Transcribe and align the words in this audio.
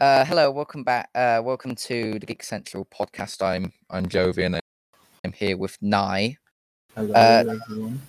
Uh, 0.00 0.24
hello, 0.24 0.50
welcome 0.50 0.82
back. 0.82 1.10
Uh, 1.14 1.42
welcome 1.44 1.74
to 1.74 2.18
the 2.18 2.24
Geek 2.24 2.42
Central 2.42 2.86
podcast. 2.86 3.42
I'm 3.44 3.70
I'm 3.90 4.06
Jovi, 4.06 4.46
and 4.46 4.58
I'm 5.24 5.32
here 5.32 5.58
with 5.58 5.76
Nye. 5.82 6.38
Hello, 6.96 7.12
Uh, 7.12 7.44
everyone. 7.68 8.00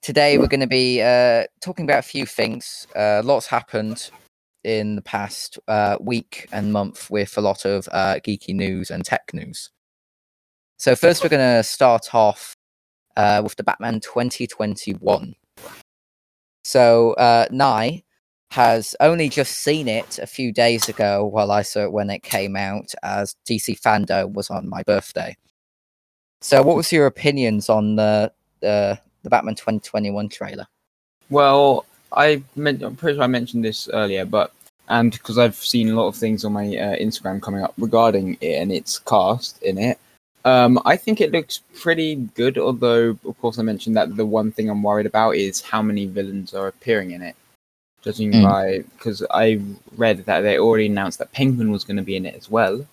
Today 0.00 0.38
we're 0.38 0.46
going 0.46 0.60
to 0.60 0.68
be 0.68 1.02
uh, 1.02 1.42
talking 1.60 1.84
about 1.84 1.98
a 1.98 2.02
few 2.02 2.24
things. 2.24 2.86
Uh, 2.94 3.20
lots 3.24 3.48
happened 3.48 4.12
in 4.62 4.94
the 4.94 5.02
past 5.02 5.58
uh, 5.66 5.96
week 6.00 6.46
and 6.52 6.72
month 6.72 7.10
with 7.10 7.36
a 7.36 7.40
lot 7.40 7.64
of 7.64 7.88
uh, 7.90 8.20
geeky 8.24 8.54
news 8.54 8.92
and 8.92 9.04
tech 9.04 9.28
news. 9.32 9.70
So 10.78 10.94
first, 10.94 11.24
we're 11.24 11.30
going 11.30 11.56
to 11.56 11.64
start 11.64 12.14
off 12.14 12.54
uh, 13.16 13.40
with 13.42 13.56
the 13.56 13.64
Batman 13.64 13.98
2021. 13.98 15.34
So 16.62 17.14
uh, 17.14 17.46
Nye 17.50 18.04
has 18.50 18.96
only 19.00 19.28
just 19.28 19.58
seen 19.58 19.88
it 19.88 20.18
a 20.18 20.26
few 20.26 20.52
days 20.52 20.88
ago, 20.88 21.24
while 21.24 21.50
I 21.50 21.62
saw 21.62 21.80
it 21.80 21.92
when 21.92 22.10
it 22.10 22.22
came 22.22 22.56
out, 22.56 22.94
as 23.02 23.34
DC 23.46 23.80
FanDome 23.80 24.32
was 24.32 24.50
on 24.50 24.68
my 24.68 24.82
birthday. 24.82 25.36
So, 26.40 26.62
what 26.62 26.76
was 26.76 26.92
your 26.92 27.06
opinions 27.06 27.68
on 27.68 27.96
the 27.96 28.32
the, 28.60 28.98
the 29.22 29.30
Batman 29.30 29.54
2021 29.54 30.28
trailer? 30.28 30.66
Well, 31.30 31.84
I 32.12 32.42
meant, 32.56 32.82
I'm 32.82 32.96
pretty 32.96 33.16
sure 33.16 33.24
I 33.24 33.28
mentioned 33.28 33.64
this 33.64 33.88
earlier, 33.92 34.24
but 34.24 34.52
and 34.88 35.12
because 35.12 35.36
I've 35.36 35.56
seen 35.56 35.90
a 35.90 35.94
lot 35.94 36.08
of 36.08 36.16
things 36.16 36.44
on 36.44 36.52
my 36.54 36.66
uh, 36.66 36.96
Instagram 36.96 37.42
coming 37.42 37.62
up 37.62 37.74
regarding 37.76 38.38
it 38.40 38.54
and 38.54 38.72
its 38.72 38.98
cast 38.98 39.62
in 39.62 39.76
it, 39.76 39.98
um, 40.46 40.80
I 40.86 40.96
think 40.96 41.20
it 41.20 41.32
looks 41.32 41.60
pretty 41.78 42.14
good. 42.14 42.56
Although, 42.56 43.18
of 43.26 43.38
course, 43.40 43.58
I 43.58 43.62
mentioned 43.62 43.96
that 43.96 44.16
the 44.16 44.24
one 44.24 44.50
thing 44.50 44.70
I'm 44.70 44.82
worried 44.82 45.06
about 45.06 45.32
is 45.32 45.60
how 45.60 45.82
many 45.82 46.06
villains 46.06 46.54
are 46.54 46.68
appearing 46.68 47.10
in 47.10 47.20
it. 47.20 47.36
Judging 48.04 48.32
Mm. 48.32 48.42
by 48.42 48.78
because 48.96 49.24
I 49.30 49.60
read 49.96 50.24
that 50.26 50.40
they 50.40 50.58
already 50.58 50.86
announced 50.86 51.18
that 51.18 51.32
Penguin 51.32 51.72
was 51.72 51.84
going 51.84 51.96
to 51.96 52.02
be 52.02 52.16
in 52.16 52.26
it 52.26 52.36
as 52.36 52.48
well. 52.50 52.86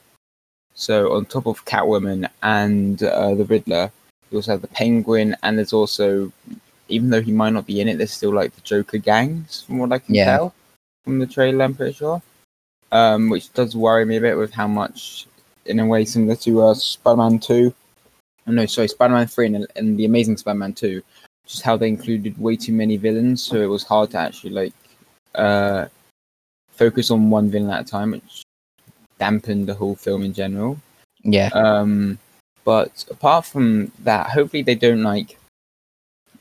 So 0.74 1.14
on 1.14 1.26
top 1.26 1.46
of 1.46 1.64
Catwoman 1.66 2.28
and 2.42 3.02
uh, 3.02 3.36
the 3.36 3.46
Riddler, 3.46 3.92
you 4.30 4.38
also 4.40 4.52
have 4.54 4.62
the 4.62 4.68
Penguin, 4.68 5.36
and 5.44 5.58
there's 5.58 5.74
also 5.74 6.32
even 6.90 7.10
though 7.10 7.22
he 7.22 7.32
might 7.32 7.54
not 7.54 7.66
be 7.66 7.82
in 7.82 7.88
it, 7.88 7.98
there's 7.98 8.12
still 8.14 8.34
like 8.34 8.54
the 8.56 8.62
Joker 8.62 8.98
gangs, 8.98 9.64
from 9.64 9.78
what 9.80 9.92
I 9.92 10.00
can 10.00 10.16
Yeah. 10.16 10.26
tell 10.26 10.54
from 11.04 11.20
the 11.20 11.26
trailer. 11.28 11.66
I'm 11.66 11.76
pretty 11.76 11.94
sure, 11.94 12.22
um, 12.92 13.30
which 13.30 13.54
does 13.54 13.76
worry 13.76 14.06
me 14.06 14.18
a 14.18 14.22
bit 14.22 14.38
with 14.38 14.54
how 14.54 14.68
much, 14.68 15.28
in 15.66 15.80
a 15.80 15.86
way, 15.86 16.06
similar 16.06 16.36
to 16.38 16.62
uh, 16.62 16.74
Spider-Man 16.74 17.40
Two. 17.40 17.74
Oh, 18.48 18.52
no, 18.52 18.66
sorry, 18.66 18.88
Spider-Man 18.88 19.28
Three 19.28 19.48
and, 19.48 19.68
and 19.76 19.98
the 19.98 20.06
Amazing 20.06 20.38
Spider-Man 20.38 20.74
Two, 20.74 21.02
just 21.48 21.64
how 21.64 21.78
they 21.78 21.88
included 21.88 22.38
way 22.40 22.56
too 22.56 22.74
many 22.74 22.98
villains, 22.98 23.42
so 23.42 23.56
it 23.62 23.66
was 23.68 23.84
hard 23.84 24.12
to 24.12 24.18
actually 24.18 24.52
like 24.52 24.74
uh, 25.38 25.88
focus 26.72 27.12
on 27.12 27.30
one 27.30 27.50
villain 27.50 27.72
at 27.72 27.82
a 27.82 27.90
time, 27.90 28.12
which 28.12 28.44
dampened 29.20 29.68
the 29.68 29.74
whole 29.74 29.96
film 29.96 30.24
in 30.24 30.34
general. 30.34 30.80
Yeah, 31.24 31.50
Um, 31.54 32.20
but 32.64 33.06
apart 33.10 33.46
from 33.46 33.92
that, 34.04 34.30
hopefully 34.30 34.64
they 34.64 34.76
don't 34.76 35.04
like. 35.04 35.40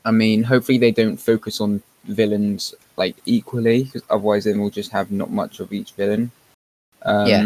I 0.03 0.11
mean, 0.11 0.43
hopefully 0.43 0.77
they 0.77 0.91
don't 0.91 1.17
focus 1.17 1.59
on 1.59 1.81
villains 2.03 2.75
like 2.97 3.15
equally, 3.25 3.83
because 3.83 4.03
otherwise 4.09 4.43
then 4.43 4.59
we'll 4.59 4.69
just 4.69 4.91
have 4.91 5.11
not 5.11 5.31
much 5.31 5.59
of 5.59 5.73
each 5.73 5.93
villain. 5.93 6.31
Um, 7.01 7.27
Yeah. 7.27 7.45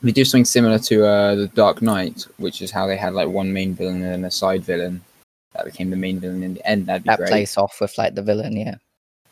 We 0.00 0.12
do 0.12 0.24
something 0.24 0.44
similar 0.44 0.78
to 0.78 1.04
uh, 1.04 1.34
the 1.34 1.48
Dark 1.48 1.82
Knight, 1.82 2.24
which 2.36 2.62
is 2.62 2.70
how 2.70 2.86
they 2.86 2.96
had 2.96 3.14
like 3.14 3.28
one 3.28 3.52
main 3.52 3.74
villain 3.74 3.96
and 3.96 4.12
then 4.12 4.24
a 4.24 4.30
side 4.30 4.62
villain 4.62 5.02
that 5.54 5.64
became 5.64 5.90
the 5.90 5.96
main 5.96 6.20
villain 6.20 6.44
in 6.44 6.54
the 6.54 6.64
end. 6.64 6.86
That'd 6.86 7.02
be 7.02 7.08
that 7.08 7.18
great. 7.18 7.30
plays 7.30 7.56
off 7.56 7.80
with 7.80 7.98
like 7.98 8.14
the 8.14 8.22
villain. 8.22 8.56
Yeah, 8.56 8.76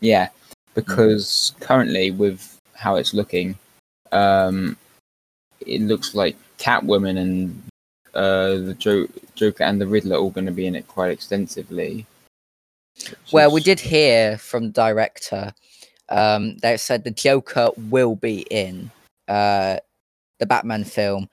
Yeah, 0.00 0.28
because 0.76 1.54
currently 1.58 2.12
with 2.12 2.60
how 2.74 2.94
it's 2.94 3.14
looking, 3.14 3.58
um, 4.12 4.76
it 5.66 5.80
looks 5.80 6.14
like 6.14 6.36
Catwoman 6.58 7.18
and 7.18 7.62
uh, 8.14 8.58
the 8.58 8.76
jo- 8.78 9.08
Joker 9.34 9.64
and 9.64 9.80
the 9.80 9.86
Riddler 9.86 10.16
are 10.16 10.20
all 10.20 10.30
going 10.30 10.46
to 10.46 10.52
be 10.52 10.66
in 10.66 10.76
it 10.76 10.86
quite 10.86 11.10
extensively. 11.10 12.06
Well, 13.32 13.50
we 13.50 13.60
did 13.60 13.80
hear 13.80 14.38
from 14.38 14.66
the 14.66 14.72
director 14.72 15.52
um, 16.08 16.56
that 16.58 16.78
said 16.80 17.02
the 17.02 17.10
Joker 17.10 17.70
will 17.90 18.14
be 18.14 18.46
in 18.50 18.90
uh, 19.28 19.78
the 20.38 20.46
Batman 20.46 20.84
film, 20.84 21.28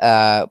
uh, 0.00 0.46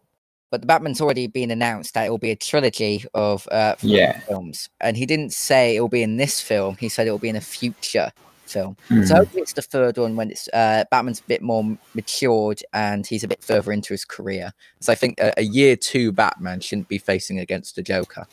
but 0.52 0.62
the 0.62 0.68
Batman's 0.68 1.02
already 1.02 1.28
been 1.28 1.52
announced 1.52 1.94
that 1.94 2.06
it 2.06 2.10
will 2.10 2.18
be 2.18 2.32
a 2.32 2.36
trilogy 2.36 3.06
of 3.14 3.48
uh, 3.52 3.76
Yeah. 3.82 4.20
films, 4.22 4.70
and 4.80 4.98
he 4.98 5.06
didn't 5.06 5.34
say 5.34 5.76
it 5.76 5.82
will 5.82 5.88
be 5.90 6.04
in 6.04 6.18
this 6.18 6.42
film. 6.42 6.78
He 6.78 6.90
said 6.90 7.08
it 7.08 7.12
will 7.12 7.20
be 7.20 7.30
in 7.30 7.36
a 7.36 7.42
future 7.42 8.12
film. 8.50 8.76
Hmm. 8.88 9.04
So 9.04 9.16
hopefully 9.16 9.44
it's 9.44 9.54
the 9.54 9.62
third 9.62 9.98
one 9.98 10.16
when 10.16 10.32
it's 10.32 10.50
uh, 10.54 10.84
Batman's 10.92 11.20
a 11.20 11.24
bit 11.24 11.42
more 11.42 11.78
matured 11.94 12.62
and 12.74 13.06
he's 13.06 13.24
a 13.24 13.28
bit 13.28 13.44
further 13.44 13.72
into 13.72 13.94
his 13.94 14.04
career. 14.04 14.52
So 14.80 14.92
I 14.92 14.96
think 14.96 15.20
a, 15.20 15.34
a 15.38 15.44
year 15.44 15.76
two 15.76 16.12
Batman 16.12 16.60
shouldn't 16.60 16.88
be 16.88 16.98
facing 16.98 17.40
against 17.40 17.76
the 17.76 17.82
Joker. 17.82 18.28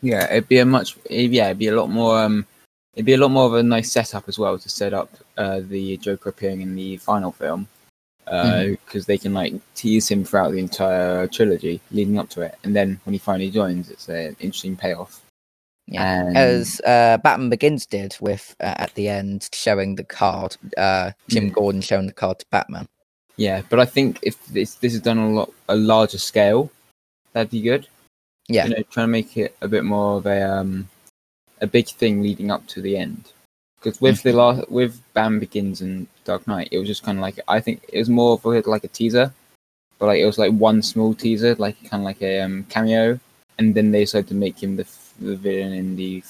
Yeah, 0.00 0.30
it'd 0.30 0.48
be 0.48 0.58
a 0.58 0.64
much. 0.64 0.96
Yeah, 1.10 1.46
it'd 1.46 1.58
be 1.58 1.66
a 1.66 1.74
lot 1.74 1.90
more. 1.90 2.20
Um, 2.20 2.46
it'd 2.94 3.04
be 3.04 3.14
a 3.14 3.18
lot 3.18 3.30
more 3.30 3.46
of 3.46 3.54
a 3.54 3.62
nice 3.64 3.90
setup 3.90 4.28
as 4.28 4.38
well 4.38 4.56
to 4.56 4.68
set 4.68 4.94
up 4.94 5.10
uh, 5.36 5.60
the 5.60 5.96
Joker 5.96 6.28
appearing 6.28 6.60
in 6.60 6.76
the 6.76 6.98
final 6.98 7.32
film, 7.32 7.66
because 8.24 9.06
they 9.06 9.18
can 9.18 9.34
like 9.34 9.54
tease 9.74 10.08
him 10.08 10.24
throughout 10.24 10.52
the 10.52 10.60
entire 10.60 11.26
trilogy 11.26 11.80
leading 11.90 12.16
up 12.16 12.28
to 12.30 12.42
it, 12.42 12.56
and 12.62 12.76
then 12.76 13.00
when 13.04 13.12
he 13.12 13.18
finally 13.18 13.50
joins, 13.50 13.90
it's 13.90 14.08
an 14.08 14.36
interesting 14.38 14.76
payoff. 14.76 15.20
Yeah. 15.88 16.26
And- 16.26 16.36
As 16.36 16.80
uh, 16.86 17.18
Batman 17.18 17.48
Begins 17.50 17.86
did 17.86 18.16
with 18.20 18.54
uh, 18.60 18.74
at 18.76 18.94
the 18.94 19.08
end 19.08 19.48
showing 19.52 19.94
the 19.96 20.04
card, 20.04 20.56
uh, 20.76 21.12
Jim 21.28 21.46
Yeah. 21.46 21.52
Gordon 21.52 21.80
showing 21.80 22.06
the 22.06 22.12
card 22.12 22.38
to 22.40 22.46
Batman. 22.50 22.86
Yeah, 23.36 23.62
but 23.70 23.78
I 23.80 23.84
think 23.84 24.18
if 24.22 24.44
this 24.46 24.74
this 24.74 24.94
is 24.94 25.00
done 25.00 25.18
on 25.18 25.30
a 25.30 25.34
lot 25.34 25.52
a 25.68 25.76
larger 25.76 26.18
scale, 26.18 26.70
that'd 27.32 27.50
be 27.50 27.62
good. 27.62 27.86
Yeah. 28.48 28.64
you 28.66 28.70
know, 28.76 28.82
trying 28.90 29.04
to 29.06 29.12
make 29.12 29.36
it 29.36 29.56
a 29.60 29.68
bit 29.68 29.84
more 29.84 30.16
of 30.18 30.26
a 30.26 30.42
um 30.42 30.88
a 31.60 31.66
big 31.66 31.88
thing 31.88 32.22
leading 32.22 32.50
up 32.50 32.66
to 32.68 32.80
the 32.80 32.96
end. 32.96 33.32
Because 33.80 34.00
with 34.00 34.22
the 34.24 34.32
last 34.32 34.68
with 34.70 35.00
Batman 35.14 35.38
Begins 35.38 35.80
and 35.80 36.08
Dark 36.24 36.46
Knight, 36.48 36.68
it 36.72 36.78
was 36.78 36.88
just 36.88 37.04
kind 37.04 37.16
of 37.16 37.22
like 37.22 37.38
I 37.46 37.60
think 37.60 37.84
it 37.92 37.98
was 37.98 38.08
more 38.10 38.32
of 38.34 38.44
a, 38.44 38.68
like 38.68 38.82
a 38.84 38.88
teaser, 38.88 39.32
but 39.98 40.06
like 40.06 40.18
it 40.20 40.26
was 40.26 40.38
like 40.38 40.52
one 40.52 40.82
small 40.82 41.14
teaser, 41.14 41.54
like 41.54 41.76
kind 41.88 42.02
of 42.02 42.04
like 42.04 42.20
a 42.20 42.40
um, 42.40 42.64
cameo, 42.68 43.20
and 43.56 43.74
then 43.76 43.92
they 43.92 44.00
decided 44.00 44.26
to 44.28 44.34
make 44.34 44.60
him 44.60 44.74
the, 44.76 44.86
the 45.20 45.36
villain 45.36 45.72
in 45.72 45.96
the 45.96 46.22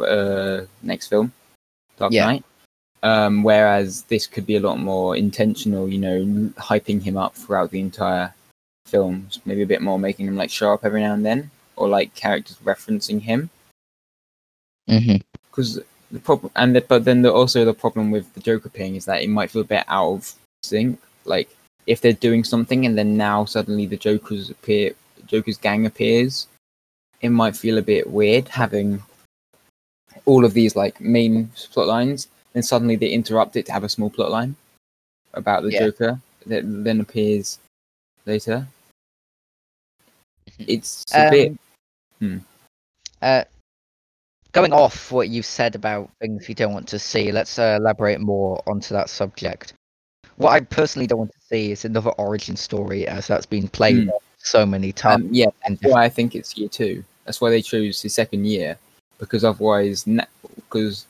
uh, 0.00 0.66
next 0.82 1.08
film, 1.08 1.32
Dark 1.96 2.12
Yeah. 2.12 2.26
Knight. 2.26 2.44
Um, 3.02 3.42
whereas 3.42 4.02
this 4.02 4.26
could 4.26 4.46
be 4.46 4.56
a 4.56 4.60
lot 4.60 4.78
more 4.78 5.16
intentional, 5.16 5.88
you 5.88 5.98
know, 5.98 6.50
hyping 6.58 7.02
him 7.02 7.16
up 7.16 7.34
throughout 7.34 7.70
the 7.70 7.80
entire 7.80 8.34
films, 8.86 9.40
maybe 9.46 9.62
a 9.62 9.66
bit 9.66 9.80
more 9.80 9.98
making 9.98 10.26
him 10.26 10.36
like 10.36 10.50
show 10.50 10.74
up 10.74 10.84
every 10.84 11.00
now 11.00 11.14
and 11.14 11.24
then, 11.24 11.50
or 11.76 11.88
like 11.88 12.14
characters 12.14 12.58
referencing 12.62 13.20
him. 13.20 13.48
Mm-hmm. 14.88 15.16
Because 15.50 15.80
the 16.10 16.18
problem, 16.18 16.52
and 16.56 16.76
the, 16.76 16.82
but 16.82 17.04
then 17.04 17.22
the, 17.22 17.32
also 17.32 17.64
the 17.64 17.72
problem 17.72 18.10
with 18.10 18.32
the 18.34 18.40
Joker 18.40 18.68
appearing 18.68 18.96
is 18.96 19.06
that 19.06 19.22
it 19.22 19.30
might 19.30 19.50
feel 19.50 19.62
a 19.62 19.64
bit 19.64 19.84
out 19.88 20.12
of 20.12 20.34
sync. 20.62 21.00
Like 21.24 21.48
if 21.86 22.00
they're 22.00 22.12
doing 22.12 22.44
something 22.44 22.84
and 22.84 22.98
then 22.98 23.16
now 23.16 23.44
suddenly 23.44 23.86
the 23.86 23.96
Joker's 23.96 24.50
appear, 24.50 24.92
Joker's 25.26 25.56
gang 25.56 25.86
appears, 25.86 26.48
it 27.20 27.28
might 27.30 27.56
feel 27.56 27.78
a 27.78 27.82
bit 27.82 28.10
weird 28.10 28.48
having 28.48 29.02
all 30.24 30.44
of 30.44 30.54
these 30.54 30.76
like 30.76 31.00
main 31.00 31.50
plot 31.72 31.86
lines, 31.86 32.28
then 32.52 32.62
suddenly 32.62 32.96
they 32.96 33.08
interrupt 33.08 33.56
it 33.56 33.66
to 33.66 33.72
have 33.72 33.84
a 33.84 33.88
small 33.88 34.10
plot 34.10 34.30
line 34.30 34.56
about 35.34 35.62
the 35.62 35.70
Yeah. 35.70 35.80
Joker 35.86 36.20
that 36.46 36.62
then 36.64 37.00
appears 37.00 37.58
later. 38.26 38.66
It's 40.58 41.04
a 41.14 41.30
bit 41.30 41.58
Um, 42.22 42.44
Uh, 43.22 43.44
going 44.52 44.72
off 44.72 45.12
what 45.12 45.28
you've 45.28 45.46
said 45.46 45.74
about 45.74 46.10
things 46.20 46.48
you 46.48 46.54
don't 46.54 46.72
want 46.72 46.88
to 46.88 46.98
see, 46.98 47.32
let's 47.32 47.58
uh, 47.58 47.76
elaborate 47.78 48.20
more 48.20 48.62
onto 48.66 48.94
that 48.94 49.08
subject. 49.08 49.74
What 50.36 50.50
I 50.52 50.60
personally 50.60 51.06
don't 51.06 51.18
want 51.18 51.32
to 51.32 51.40
see 51.46 51.70
is 51.70 51.84
another 51.84 52.10
origin 52.12 52.56
story, 52.56 53.06
as 53.06 53.26
that's 53.26 53.46
been 53.46 53.68
played 53.68 54.04
Hmm. 54.04 54.10
so 54.38 54.64
many 54.66 54.92
times. 54.92 55.24
Um, 55.24 55.34
yeah, 55.34 55.50
and 55.64 55.78
why 55.82 56.04
I 56.04 56.08
think 56.08 56.34
it's 56.34 56.56
year 56.56 56.68
two. 56.68 57.04
That's 57.30 57.40
why 57.40 57.50
they 57.50 57.62
chose 57.62 58.02
his 58.02 58.12
second 58.12 58.44
year, 58.44 58.76
because 59.20 59.44
otherwise, 59.44 60.04
because 60.56 61.06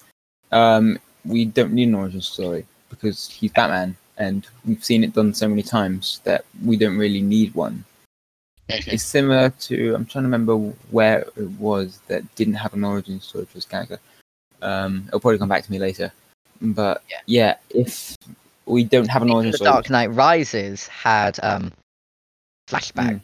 um, 0.52 0.98
we 1.24 1.46
don't 1.46 1.72
need 1.72 1.88
an 1.88 1.94
origin 1.94 2.20
story 2.20 2.66
because 2.90 3.30
he's 3.30 3.52
Batman, 3.52 3.96
and 4.18 4.46
we've 4.66 4.84
seen 4.84 5.02
it 5.02 5.14
done 5.14 5.32
so 5.32 5.48
many 5.48 5.62
times 5.62 6.20
that 6.24 6.44
we 6.62 6.76
don't 6.76 6.98
really 6.98 7.22
need 7.22 7.54
one. 7.54 7.86
It's 8.68 9.02
similar 9.02 9.48
to 9.48 9.94
I'm 9.94 10.04
trying 10.04 10.24
to 10.24 10.28
remember 10.28 10.56
where 10.90 11.20
it 11.38 11.50
was 11.58 12.00
that 12.08 12.34
didn't 12.34 12.60
have 12.60 12.74
an 12.74 12.84
origin 12.84 13.18
story 13.22 13.46
for 13.46 13.54
his 13.54 13.64
character. 13.64 13.98
Um, 14.60 15.04
it'll 15.08 15.20
probably 15.20 15.38
come 15.38 15.48
back 15.48 15.64
to 15.64 15.72
me 15.72 15.78
later, 15.78 16.12
but 16.60 17.02
Yeah. 17.08 17.20
yeah, 17.24 17.54
if 17.70 18.14
we 18.66 18.84
don't 18.84 19.08
have 19.08 19.22
an 19.22 19.30
origin 19.30 19.52
the 19.52 19.56
story, 19.56 19.70
Dark 19.70 19.88
Knight 19.88 20.08
Rises 20.08 20.86
had 20.86 21.40
um, 21.42 21.72
flashback. 22.68 23.22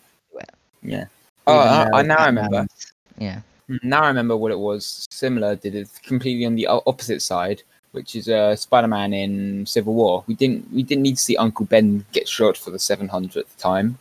yeah. 0.82 1.04
Oh, 1.46 1.58
I, 1.58 2.00
I 2.00 2.02
now 2.02 2.16
I 2.16 2.26
remember. 2.26 2.50
Batman's- 2.50 2.93
Yeah. 3.19 3.40
Now 3.82 4.02
I 4.02 4.08
remember 4.08 4.37
what 4.37 4.52
it 4.52 4.58
was. 4.58 5.06
Similar 5.10 5.56
did 5.56 5.75
it 5.75 5.88
completely 6.04 6.44
on 6.46 6.54
the 6.54 6.66
opposite 6.66 7.22
side 7.22 7.62
which 7.93 8.14
is 8.14 8.28
uh, 8.28 8.54
Spider-Man 8.54 9.14
in 9.14 9.64
Civil 9.64 9.94
War. 9.94 10.22
We 10.26 10.34
didn't 10.34 10.70
we 10.70 10.82
didn't 10.82 11.02
need 11.02 11.16
to 11.16 11.22
see 11.22 11.34
Uncle 11.38 11.64
Ben 11.64 12.04
get 12.12 12.28
shot 12.28 12.54
for 12.58 12.70
the 12.70 12.78
seven 12.78 13.08
hundredth 13.08 13.56
time. 13.56 13.98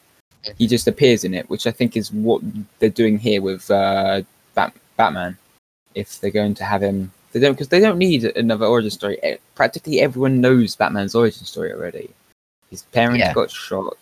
He 0.58 0.68
just 0.68 0.86
appears 0.88 1.24
in 1.24 1.34
it, 1.34 1.50
which 1.50 1.66
I 1.66 1.72
think 1.72 1.96
is 1.96 2.12
what 2.12 2.42
they're 2.80 2.90
doing 2.90 3.18
here 3.18 3.42
with 3.42 3.72
uh, 3.72 4.22
Bat- 4.54 4.76
Batman. 4.98 5.38
If 5.96 6.20
they're 6.20 6.30
going 6.30 6.56
to 6.56 6.66
have 6.66 6.84
him, 6.84 7.10
they 7.32 7.40
don't 7.40 7.54
because 7.54 7.70
they 7.70 7.80
don't 7.80 7.98
need 7.98 8.26
another 8.36 8.66
origin 8.66 8.92
story. 8.92 9.18
Practically 9.56 10.02
everyone 10.02 10.42
knows 10.42 10.76
Batman's 10.76 11.16
origin 11.16 11.46
story 11.46 11.72
already. 11.72 12.10
His 12.70 12.82
parents 12.82 13.20
Yeah. 13.20 13.34
got 13.34 13.50
shot, 13.50 13.98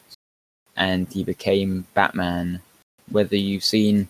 and 0.75 1.07
he 1.13 1.23
became 1.23 1.85
Batman. 1.93 2.61
Whether 3.11 3.35
you've 3.35 3.63
seen 3.63 4.07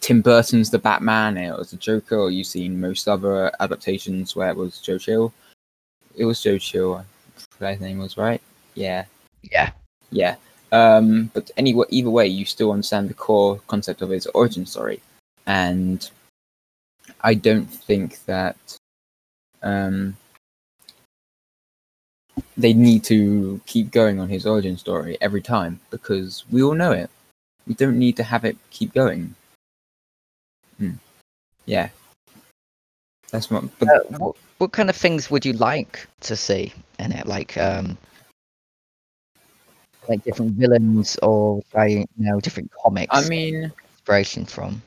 Tim 0.00 0.22
Burton's 0.22 0.70
The 0.70 0.78
Batman, 0.78 1.36
it 1.36 1.56
was 1.56 1.70
the 1.70 1.76
Joker, 1.76 2.16
or 2.16 2.30
you've 2.30 2.46
seen 2.46 2.80
most 2.80 3.08
other 3.08 3.52
adaptations 3.60 4.34
where 4.34 4.50
it 4.50 4.56
was 4.56 4.80
Joe 4.80 4.98
Chill. 4.98 5.32
It 6.16 6.24
was 6.24 6.40
Joe 6.42 6.58
Chill. 6.58 7.04
His 7.60 7.80
name 7.80 7.98
was 7.98 8.16
right. 8.16 8.40
Yeah, 8.74 9.04
Yeah. 9.42 9.70
yeah. 10.10 10.36
Um, 10.72 11.30
but 11.32 11.50
anyway, 11.56 11.86
either 11.90 12.10
way, 12.10 12.26
you 12.26 12.44
still 12.44 12.72
understand 12.72 13.08
the 13.08 13.14
core 13.14 13.60
concept 13.68 14.02
of 14.02 14.10
his 14.10 14.26
origin 14.28 14.66
story, 14.66 15.00
and 15.46 16.10
I 17.20 17.34
don't 17.34 17.66
think 17.66 18.24
that 18.26 18.56
um, 19.62 20.16
they 22.56 22.72
need 22.72 23.04
to 23.04 23.60
keep 23.66 23.90
going 23.90 24.18
on 24.18 24.28
his 24.28 24.44
origin 24.46 24.76
story 24.76 25.16
every 25.20 25.40
time 25.40 25.78
because 25.90 26.44
we 26.50 26.62
all 26.62 26.74
know 26.74 26.92
it. 26.92 27.10
We 27.66 27.74
don't 27.74 27.98
need 27.98 28.16
to 28.16 28.22
have 28.22 28.44
it 28.44 28.56
keep 28.70 28.94
going. 28.94 29.34
Hmm. 30.78 30.92
Yeah, 31.64 31.88
that's 33.30 33.50
what. 33.50 33.64
But 33.78 33.88
Uh, 33.88 34.00
what, 34.18 34.36
what 34.58 34.72
kind 34.72 34.88
of 34.88 34.96
things 34.96 35.30
would 35.30 35.44
you 35.44 35.52
like 35.54 36.06
to 36.20 36.36
see 36.36 36.72
in 36.98 37.12
it? 37.12 37.26
Like, 37.26 37.56
um, 37.58 37.98
like 40.08 40.22
different 40.24 40.52
villains 40.52 41.16
or 41.22 41.62
like, 41.74 41.90
you 41.90 42.06
know, 42.18 42.40
different 42.40 42.70
comics. 42.82 43.14
I 43.14 43.28
mean, 43.28 43.72
inspiration 43.94 44.44
from. 44.46 44.82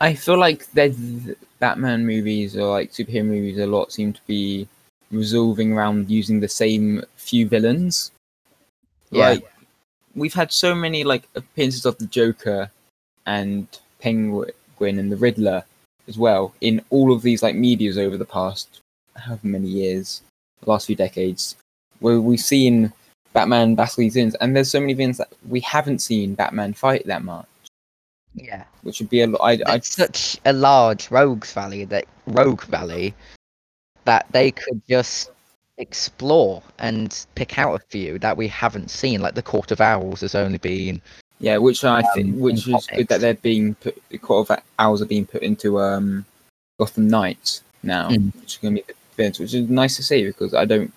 I 0.00 0.14
feel 0.14 0.36
like 0.36 0.70
there's 0.72 0.96
Batman 1.60 2.04
movies 2.04 2.56
or 2.56 2.70
like 2.70 2.92
superhero 2.92 3.24
movies 3.26 3.58
a 3.58 3.66
lot 3.66 3.92
seem 3.92 4.12
to 4.12 4.20
be 4.26 4.66
resolving 5.12 5.72
around 5.72 6.10
using 6.10 6.40
the 6.40 6.48
same 6.48 7.04
few 7.16 7.46
villains. 7.48 8.10
Yeah. 9.10 9.28
Like 9.30 9.51
we've 10.14 10.34
had 10.34 10.52
so 10.52 10.74
many 10.74 11.04
like 11.04 11.28
appearances 11.34 11.86
of 11.86 11.98
the 11.98 12.06
Joker 12.06 12.70
and 13.26 13.66
Penguin 14.00 14.52
and 14.80 15.10
the 15.10 15.16
Riddler 15.16 15.64
as 16.08 16.18
well 16.18 16.54
in 16.60 16.82
all 16.90 17.12
of 17.12 17.22
these 17.22 17.42
like 17.42 17.54
medias 17.54 17.96
over 17.96 18.16
the 18.16 18.24
past 18.24 18.80
however 19.16 19.46
many 19.46 19.68
years, 19.68 20.22
the 20.62 20.70
last 20.70 20.86
few 20.86 20.96
decades, 20.96 21.56
where 22.00 22.20
we've 22.20 22.40
seen 22.40 22.92
Batman 23.32 23.74
battle 23.74 23.96
these 23.98 24.14
villains, 24.14 24.34
and 24.36 24.54
there's 24.56 24.70
so 24.70 24.80
many 24.80 24.94
villains 24.94 25.18
that 25.18 25.32
we 25.48 25.60
haven't 25.60 26.00
seen 26.00 26.34
Batman 26.34 26.72
fight 26.72 27.06
that 27.06 27.22
much, 27.24 27.46
Yeah. 28.34 28.64
which 28.82 29.00
would 29.00 29.10
be 29.10 29.22
a 29.22 29.26
lot. 29.26 29.40
I, 29.42 29.58
I 29.66 29.74
It's 29.76 29.94
such 29.94 30.38
a 30.44 30.52
large 30.52 31.10
rogues 31.10 31.52
valley 31.52 31.84
that 31.86 32.06
rogue 32.26 32.64
valley 32.64 33.14
that 34.04 34.26
they 34.32 34.50
could 34.50 34.82
just 34.88 35.30
explore 35.82 36.62
and 36.78 37.26
pick 37.34 37.58
out 37.58 37.74
a 37.74 37.84
few 37.90 38.18
that 38.20 38.36
we 38.36 38.48
haven't 38.48 38.90
seen. 38.90 39.20
Like 39.20 39.34
the 39.34 39.42
Court 39.42 39.70
of 39.70 39.80
Owls 39.80 40.20
has 40.22 40.34
only 40.34 40.58
been 40.58 41.02
Yeah, 41.40 41.58
which 41.58 41.84
I 41.84 42.02
think, 42.14 42.34
um, 42.34 42.40
which 42.40 42.66
is 42.68 42.86
good 42.86 43.08
that 43.08 43.20
they're 43.20 43.34
being 43.34 43.74
put. 43.76 44.00
The 44.08 44.18
Court 44.18 44.48
of 44.50 44.58
Owls 44.78 45.02
are 45.02 45.06
being 45.14 45.26
put 45.26 45.42
into 45.42 45.80
um, 45.80 46.24
Gotham 46.78 47.08
Knights 47.08 47.62
now, 47.82 48.08
Mm. 48.08 48.34
which 48.40 48.54
is 48.54 48.58
going 48.62 48.76
to 48.76 48.82
be 48.82 48.94
which 49.16 49.40
is 49.54 49.68
nice 49.68 49.96
to 49.96 50.02
see 50.02 50.24
because 50.24 50.54
I 50.54 50.64
don't 50.64 50.90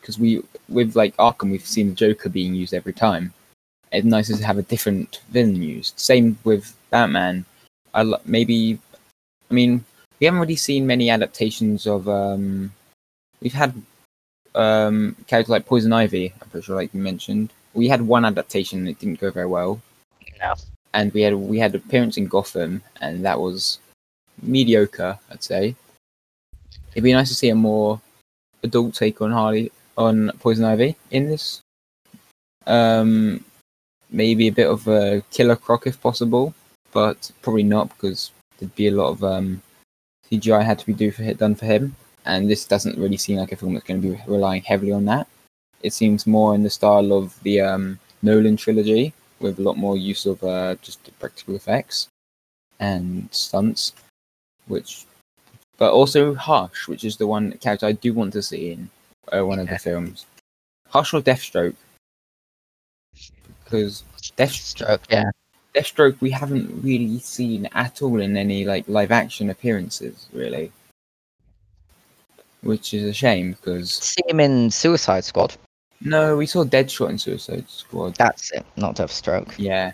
because 0.00 0.18
we 0.18 0.42
with 0.68 0.94
like 0.94 1.16
Arkham 1.16 1.50
we've 1.50 1.66
seen 1.66 1.88
the 1.88 1.94
Joker 1.94 2.28
being 2.28 2.54
used 2.54 2.74
every 2.74 2.92
time. 2.92 3.32
It's 3.90 4.04
nice 4.06 4.28
to 4.28 4.44
have 4.44 4.58
a 4.58 4.62
different 4.62 5.20
villain 5.30 5.62
used. 5.62 5.98
Same 5.98 6.38
with 6.44 6.74
Batman. 6.90 7.44
I 7.94 8.02
lo- 8.02 8.20
maybe, 8.24 8.78
I 9.50 9.54
mean, 9.54 9.84
we 10.18 10.24
haven't 10.26 10.40
really 10.40 10.56
seen 10.56 10.86
many 10.86 11.10
adaptations 11.10 11.86
of. 11.86 12.08
um 12.08 12.72
We've 13.42 13.52
had 13.52 13.74
um 14.54 15.16
characters 15.26 15.50
like 15.50 15.66
Poison 15.66 15.92
Ivy. 15.92 16.32
I'm 16.40 16.48
pretty 16.50 16.66
sure, 16.66 16.76
like 16.76 16.92
you 16.94 17.00
mentioned. 17.00 17.52
We 17.74 17.88
had 17.88 18.02
one 18.02 18.24
adaptation 18.24 18.80
and 18.80 18.88
it 18.88 18.98
didn't 18.98 19.20
go 19.20 19.30
very 19.30 19.46
well 19.46 19.80
no. 20.42 20.54
and 20.94 21.12
we 21.12 21.22
had 21.22 21.34
we 21.34 21.58
had 21.58 21.74
appearance 21.74 22.16
in 22.16 22.26
Gotham, 22.26 22.82
and 23.00 23.24
that 23.24 23.40
was 23.40 23.78
mediocre, 24.42 25.18
I'd 25.30 25.42
say. 25.42 25.74
It'd 26.92 27.04
be 27.04 27.12
nice 27.12 27.28
to 27.28 27.34
see 27.34 27.48
a 27.48 27.54
more 27.54 28.00
adult 28.62 28.94
take 28.94 29.20
on 29.22 29.32
Harley 29.32 29.72
on 29.96 30.30
Poison 30.40 30.64
Ivy 30.64 30.96
in 31.10 31.28
this. 31.28 31.62
Um, 32.66 33.44
maybe 34.10 34.48
a 34.48 34.52
bit 34.52 34.68
of 34.68 34.86
a 34.88 35.22
Killer 35.30 35.56
Croc 35.56 35.86
if 35.86 36.00
possible, 36.00 36.54
but 36.92 37.30
probably 37.40 37.62
not 37.62 37.88
because 37.88 38.30
there'd 38.58 38.74
be 38.74 38.88
a 38.88 38.92
lot 38.92 39.10
of 39.10 39.24
um, 39.24 39.62
CGI 40.30 40.64
had 40.64 40.78
to 40.78 40.86
be 40.86 40.92
do 40.92 41.10
for 41.10 41.32
done 41.34 41.54
for 41.54 41.66
him, 41.66 41.96
and 42.24 42.50
this 42.50 42.64
doesn't 42.64 42.98
really 42.98 43.16
seem 43.16 43.38
like 43.38 43.52
a 43.52 43.56
film 43.56 43.74
that's 43.74 43.86
going 43.86 44.00
to 44.00 44.08
be 44.08 44.22
relying 44.26 44.62
heavily 44.62 44.92
on 44.92 45.04
that. 45.06 45.26
It 45.82 45.92
seems 45.92 46.26
more 46.26 46.54
in 46.54 46.62
the 46.62 46.70
style 46.70 47.12
of 47.12 47.40
the 47.42 47.60
um, 47.60 47.98
Nolan 48.22 48.56
trilogy, 48.56 49.12
with 49.40 49.58
a 49.58 49.62
lot 49.62 49.76
more 49.76 49.96
use 49.96 50.26
of 50.26 50.42
uh, 50.44 50.76
just 50.82 51.04
the 51.04 51.10
practical 51.12 51.56
effects 51.56 52.08
and 52.78 53.28
stunts, 53.32 53.92
which, 54.68 55.04
but 55.78 55.92
also 55.92 56.34
Hush, 56.34 56.88
which 56.88 57.04
is 57.04 57.16
the 57.16 57.26
one 57.26 57.52
character 57.58 57.86
I 57.86 57.92
do 57.92 58.14
want 58.14 58.32
to 58.34 58.42
see 58.42 58.72
in 58.72 58.90
uh, 59.32 59.44
one 59.44 59.58
of 59.58 59.68
the 59.68 59.78
films. 59.78 60.26
Hush 60.88 61.12
or 61.14 61.20
Deathstroke, 61.20 61.74
because 63.64 64.04
Deathstroke, 64.36 65.00
yeah. 65.10 65.30
Deathstroke 65.74 66.20
we 66.20 66.30
haven't 66.30 66.82
really 66.82 67.18
seen 67.18 67.66
at 67.72 68.02
all 68.02 68.20
in 68.20 68.36
any 68.36 68.64
like 68.64 68.86
live 68.88 69.10
action 69.10 69.50
appearances, 69.50 70.26
really, 70.32 70.70
which 72.62 72.94
is 72.94 73.04
a 73.04 73.12
shame 73.12 73.52
because 73.52 73.92
See 73.92 74.22
him 74.28 74.40
in 74.40 74.70
Suicide 74.70 75.24
Squad. 75.24 75.54
no, 76.00 76.36
we 76.36 76.46
saw 76.46 76.64
Deadshot 76.64 77.10
in 77.10 77.18
Suicide 77.18 77.68
Squad. 77.68 78.14
That's 78.16 78.50
it, 78.52 78.64
not 78.76 78.96
Deathstroke. 78.96 79.54
Yeah. 79.58 79.92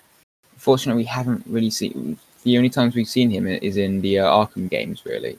Fortunately, 0.56 1.02
we 1.02 1.06
haven't 1.06 1.44
really 1.46 1.70
seen. 1.70 2.18
The 2.44 2.56
only 2.56 2.70
times 2.70 2.94
we've 2.94 3.08
seen 3.08 3.30
him 3.30 3.46
is 3.46 3.76
in 3.76 4.00
the 4.00 4.20
uh, 4.20 4.26
Arkham 4.26 4.68
games, 4.70 5.02
really. 5.04 5.38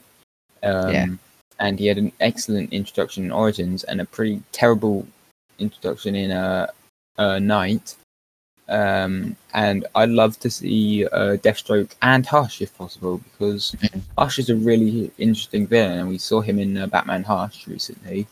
Um, 0.62 0.90
Yeah. 0.90 1.06
And 1.58 1.78
he 1.78 1.86
had 1.86 1.98
an 1.98 2.10
excellent 2.20 2.72
introduction 2.72 3.24
in 3.24 3.30
Origins 3.30 3.84
and 3.84 4.00
a 4.00 4.06
pretty 4.06 4.42
terrible 4.52 5.06
introduction 5.58 6.14
in 6.14 6.30
uh, 6.30 6.68
uh, 7.18 7.38
Knight. 7.38 7.96
Um, 8.70 9.36
and 9.52 9.84
I'd 9.96 10.10
love 10.10 10.38
to 10.40 10.50
see 10.50 11.04
uh, 11.06 11.36
Deathstroke 11.38 11.90
and 12.02 12.24
Hush 12.24 12.62
if 12.62 12.76
possible 12.78 13.18
because 13.18 13.72
Mhm. 13.72 14.00
Hush 14.16 14.38
is 14.38 14.48
a 14.48 14.54
really 14.56 15.10
interesting 15.18 15.66
villain, 15.66 15.98
and 15.98 16.08
we 16.08 16.18
saw 16.18 16.40
him 16.40 16.58
in 16.58 16.76
uh, 16.76 16.86
Batman 16.86 17.24
Hush 17.24 17.66
recently. 17.66 18.26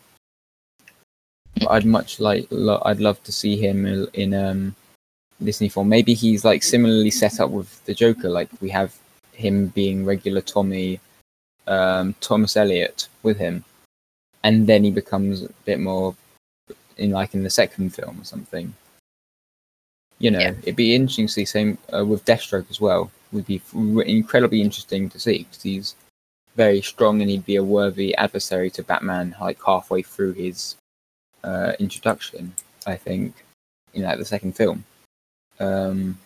But 1.57 1.71
I'd 1.71 1.85
much 1.85 2.21
like, 2.21 2.47
lo- 2.50 2.83
I'd 2.85 3.00
love 3.00 3.23
to 3.25 3.33
see 3.33 3.57
him 3.57 3.85
in- 3.85 4.09
in 4.14 4.33
um, 4.33 4.76
Disney 5.42 5.68
form. 5.68 5.88
Maybe 5.88 6.14
he's 6.14 6.45
like 6.45 6.62
similarly 6.62 7.11
set 7.11 7.40
up 7.40 7.50
with 7.50 7.85
the 7.87 7.95
Joker, 7.95 8.28
like 8.30 8.49
we 8.61 8.71
have 8.71 8.95
him 9.33 9.66
being 9.68 10.04
regular 10.04 10.40
Tommy, 10.40 11.00
um, 11.66 12.14
Thomas 12.21 12.57
Elliot 12.57 13.09
with 13.25 13.38
him, 13.38 13.64
and 14.45 14.66
then 14.68 14.85
he 14.85 14.90
becomes 14.92 15.42
a 15.42 15.49
bit 15.64 15.80
more 15.80 16.14
in 16.97 17.11
like 17.11 17.35
in 17.35 17.42
the 17.42 17.50
second 17.50 17.92
film 17.95 18.21
or 18.21 18.25
something. 18.25 18.75
You 20.18 20.30
know, 20.32 20.40
Yeah. 20.40 20.54
it'd 20.62 20.76
be 20.76 20.94
interesting 20.94 21.26
to 21.26 21.32
see 21.32 21.44
same 21.44 21.78
uh, 21.96 22.04
with 22.04 22.25
Deathstroke 22.25 22.70
as 22.70 22.80
well. 22.80 23.10
Would 23.32 23.46
be 23.46 23.60
incredibly 24.06 24.62
interesting 24.62 25.08
to 25.10 25.18
see 25.18 25.44
because 25.44 25.62
he's 25.62 25.94
very 26.56 26.80
strong 26.80 27.20
and 27.20 27.30
he'd 27.30 27.44
be 27.44 27.56
a 27.56 27.62
worthy 27.62 28.16
adversary 28.16 28.70
to 28.70 28.82
Batman 28.82 29.37
like 29.40 29.58
halfway 29.64 30.02
through 30.02 30.32
his 30.32 30.76
uh, 31.44 31.72
introduction. 31.78 32.52
I 32.87 32.96
think 32.96 33.34
in 33.94 34.02
like 34.02 34.18
the 34.18 34.25
second 34.25 34.56
film. 34.56 34.84
Um, 35.60 36.18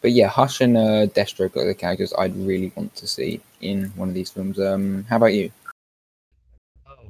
but 0.00 0.12
yeah, 0.12 0.28
Hush 0.28 0.60
and 0.60 0.76
uh, 0.76 1.06
Deathstroke 1.06 1.56
are 1.56 1.66
the 1.66 1.74
characters 1.74 2.14
I'd 2.16 2.36
really 2.36 2.72
want 2.74 2.94
to 2.96 3.06
see 3.06 3.40
in 3.60 3.86
one 3.96 4.08
of 4.08 4.14
these 4.14 4.30
films. 4.30 4.58
Um, 4.58 5.04
how 5.08 5.16
about 5.16 5.34
you? 5.34 5.50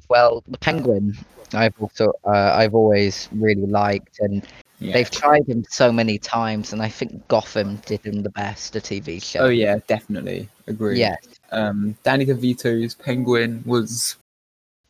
Well, 0.08 0.42
the 0.48 0.58
Penguin, 0.58 1.16
I've 1.52 1.80
also 1.80 2.12
uh, 2.24 2.52
I've 2.54 2.74
always 2.74 3.28
really 3.32 3.66
liked, 3.66 4.18
and 4.20 4.44
Yeah. 4.80 4.94
they've 4.94 5.10
tried 5.10 5.46
him 5.46 5.64
so 5.68 5.92
many 5.92 6.18
times, 6.18 6.72
and 6.72 6.80
I 6.82 6.88
think 6.88 7.28
Gotham 7.28 7.76
did 7.86 8.00
him 8.00 8.22
the 8.22 8.30
best, 8.30 8.74
a 8.76 8.80
TV 8.80 9.22
show. 9.22 9.40
Oh 9.40 9.48
yeah, 9.48 9.78
definitely 9.86 10.48
agree. 10.66 10.98
yeah. 10.98 11.16
Um, 11.52 11.96
Danny 12.02 12.24
DeVito's 12.24 12.94
Penguin 12.94 13.62
was 13.66 14.16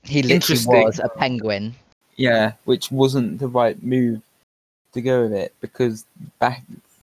He 0.04 0.22
literally 0.22 0.84
was 0.84 1.00
a 1.00 1.08
penguin. 1.08 1.74
yeah, 2.16 2.52
which 2.66 2.92
wasn't 2.92 3.38
the 3.40 3.48
right 3.48 3.82
move 3.82 4.22
to 4.92 5.00
go 5.00 5.22
with 5.22 5.32
it 5.32 5.54
because 5.60 6.04
back 6.38 6.62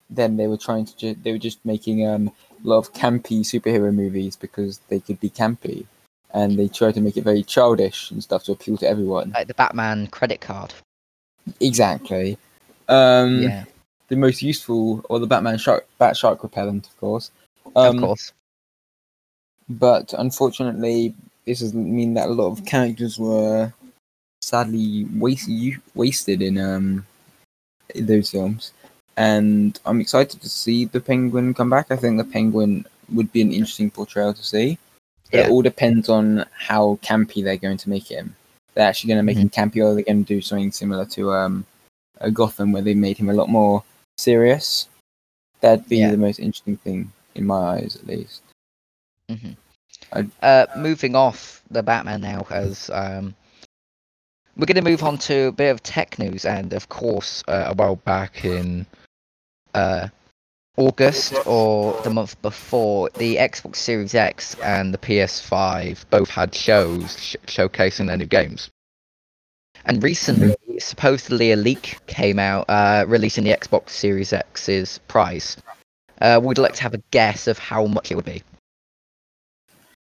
then 0.10 0.38
they 0.38 0.48
were 0.48 0.58
trying 0.58 0.86
to 0.86 0.96
ju- 0.98 1.18
they 1.24 1.32
were 1.32 1.38
just 1.39 1.63
making 1.65 2.08
um 2.08 2.30
a 2.63 2.68
lot 2.68 2.77
of 2.80 2.94
campy 2.94 3.42
superhero 3.42 3.94
movies 3.94 4.36
because 4.36 4.80
they 4.89 5.00
could 5.00 5.20
be 5.20 5.30
campy, 5.30 5.86
and 6.34 6.58
they 6.58 6.68
tried 6.68 6.96
to 6.96 7.01
make 7.01 7.18
it 7.18 7.24
very 7.24 7.44
childish 7.44 8.10
and 8.10 8.24
stuff 8.24 8.46
to 8.46 8.51
appeal 8.53 8.77
to 8.77 8.88
everyone. 8.88 9.32
Like 9.32 9.48
the 9.48 9.53
Batman 9.53 10.08
credit 10.08 10.42
card. 10.42 10.74
Exactly. 11.60 12.38
Um, 12.88 13.42
yeah, 13.42 13.66
The 14.08 14.16
most 14.16 14.42
useful, 14.42 15.06
or 15.10 15.20
the 15.20 15.28
Batman 15.28 15.58
shark, 15.58 15.88
Bat 15.98 16.18
Shark 16.18 16.44
repellent, 16.44 16.88
of 16.88 16.98
course. 16.98 17.32
Um, 17.75 17.98
of 17.98 18.04
course. 18.04 18.34
But 19.70 20.13
unfortunately, 20.18 21.16
this 21.46 21.62
doesn't 21.62 21.96
mean 21.96 22.13
that 22.16 22.30
a 22.30 22.34
lot 22.34 22.52
of 22.52 22.66
characters 22.66 23.18
were 23.18 23.74
sadly 24.42 25.08
waste, 25.16 25.50
wasted 25.96 26.42
in 26.42 26.58
um 26.60 27.06
in 27.96 28.06
those 28.06 28.30
films. 28.32 28.72
And 29.16 29.80
I'm 29.86 30.02
excited 30.02 30.42
to 30.42 30.50
see 30.50 30.86
the 30.86 31.00
Penguin 31.00 31.54
come 31.54 31.70
back. 31.70 31.92
I 31.92 31.96
think 31.96 32.18
the 32.18 32.24
Penguin 32.24 32.86
would 33.13 33.32
be 33.32 33.42
an 33.42 33.54
interesting 33.54 33.92
portrayal 33.92 34.34
to 34.34 34.44
see. 34.44 34.78
But 35.32 35.38
Yeah. 35.38 35.46
It 35.46 35.52
all 35.52 35.62
depends 35.62 36.10
on 36.10 36.46
how 36.52 37.00
campy 37.04 37.44
they're 37.44 37.58
going 37.58 37.78
to 37.78 37.90
make 37.90 38.08
him. 38.10 38.36
They're 38.74 38.88
actually 38.88 39.10
going 39.10 39.20
to 39.20 39.24
make 39.24 39.38
him 39.38 39.50
campy, 39.50 39.84
or 39.84 39.94
they're 39.94 40.04
going 40.04 40.25
to 40.25 40.34
do 40.36 40.42
something 40.42 40.72
similar 40.72 41.06
to 41.06 41.32
um, 41.32 41.66
a 42.20 42.32
Gotham, 42.32 42.72
where 42.72 42.82
they 42.82 42.93
made 42.93 43.17
him 43.17 43.29
a 43.29 43.34
lot 43.34 43.50
more 43.50 43.84
serious. 44.17 44.88
That'd 45.62 45.88
be 45.88 45.98
Yeah. 45.98 46.12
the 46.12 46.17
most 46.17 46.39
interesting 46.39 46.77
thing 46.77 47.12
in 47.36 47.46
my 47.46 47.55
eyes, 47.77 47.96
at 47.96 48.08
least. 48.08 48.41
Uh, 50.41 50.65
moving 50.77 51.15
off 51.15 51.62
the 51.72 51.82
Batman 51.82 52.22
now, 52.22 52.46
as 52.51 52.89
um, 52.93 53.34
we're 54.58 54.65
going 54.67 54.84
to 54.84 54.89
move 54.89 55.03
on 55.03 55.17
to 55.17 55.46
a 55.48 55.51
bit 55.51 55.72
of 55.72 55.82
tech 55.82 56.20
news, 56.20 56.46
and 56.46 56.74
of 56.74 56.89
course, 56.89 57.43
uh, 57.48 57.65
a 57.67 57.74
while 57.74 57.96
back 57.96 58.46
in 58.46 58.86
uh, 59.74 60.08
August 60.77 61.34
or 61.48 62.00
the 62.03 62.12
month 62.12 62.39
before, 62.43 63.10
the 63.15 63.38
Xbox 63.38 63.77
Series 63.77 64.13
X 64.13 64.55
and 64.62 64.93
the 64.93 65.00
PS5 65.00 66.05
both 66.12 66.29
had 66.29 66.53
shows 66.53 67.17
sh- 67.20 67.36
showcasing 67.48 68.08
their 68.08 68.17
new 68.17 68.25
games. 68.27 68.70
And 69.86 70.02
recently, 70.02 70.56
supposedly 70.80 71.52
a 71.52 71.56
leak 71.56 71.98
came 72.08 72.40
out 72.40 72.66
uh, 72.70 73.06
releasing 73.08 73.44
the 73.44 73.52
Xbox 73.52 73.90
Series 73.90 74.32
X's 74.32 75.00
price. 75.08 75.58
Uh, 76.22 76.40
would 76.42 76.58
like 76.58 76.74
to 76.74 76.84
have 76.84 76.94
a 76.94 77.02
guess 77.12 77.48
of 77.48 77.58
how 77.58 77.86
much 77.86 78.12
it 78.12 78.16
would 78.16 78.25
be? 78.25 78.44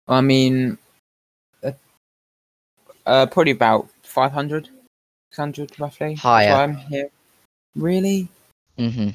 I 0.07 0.23
mean, 0.23 0.79
uh, 1.63 1.73
uh 3.05 3.27
probably 3.27 3.53
about 3.53 3.91
500, 4.05 4.71
600 5.33 5.79
roughly. 5.79 6.15
Higher. 6.15 6.53
I'm 6.53 6.77
here. 6.77 7.11
Really? 7.77 8.29
Mm-hmm. 8.79 9.11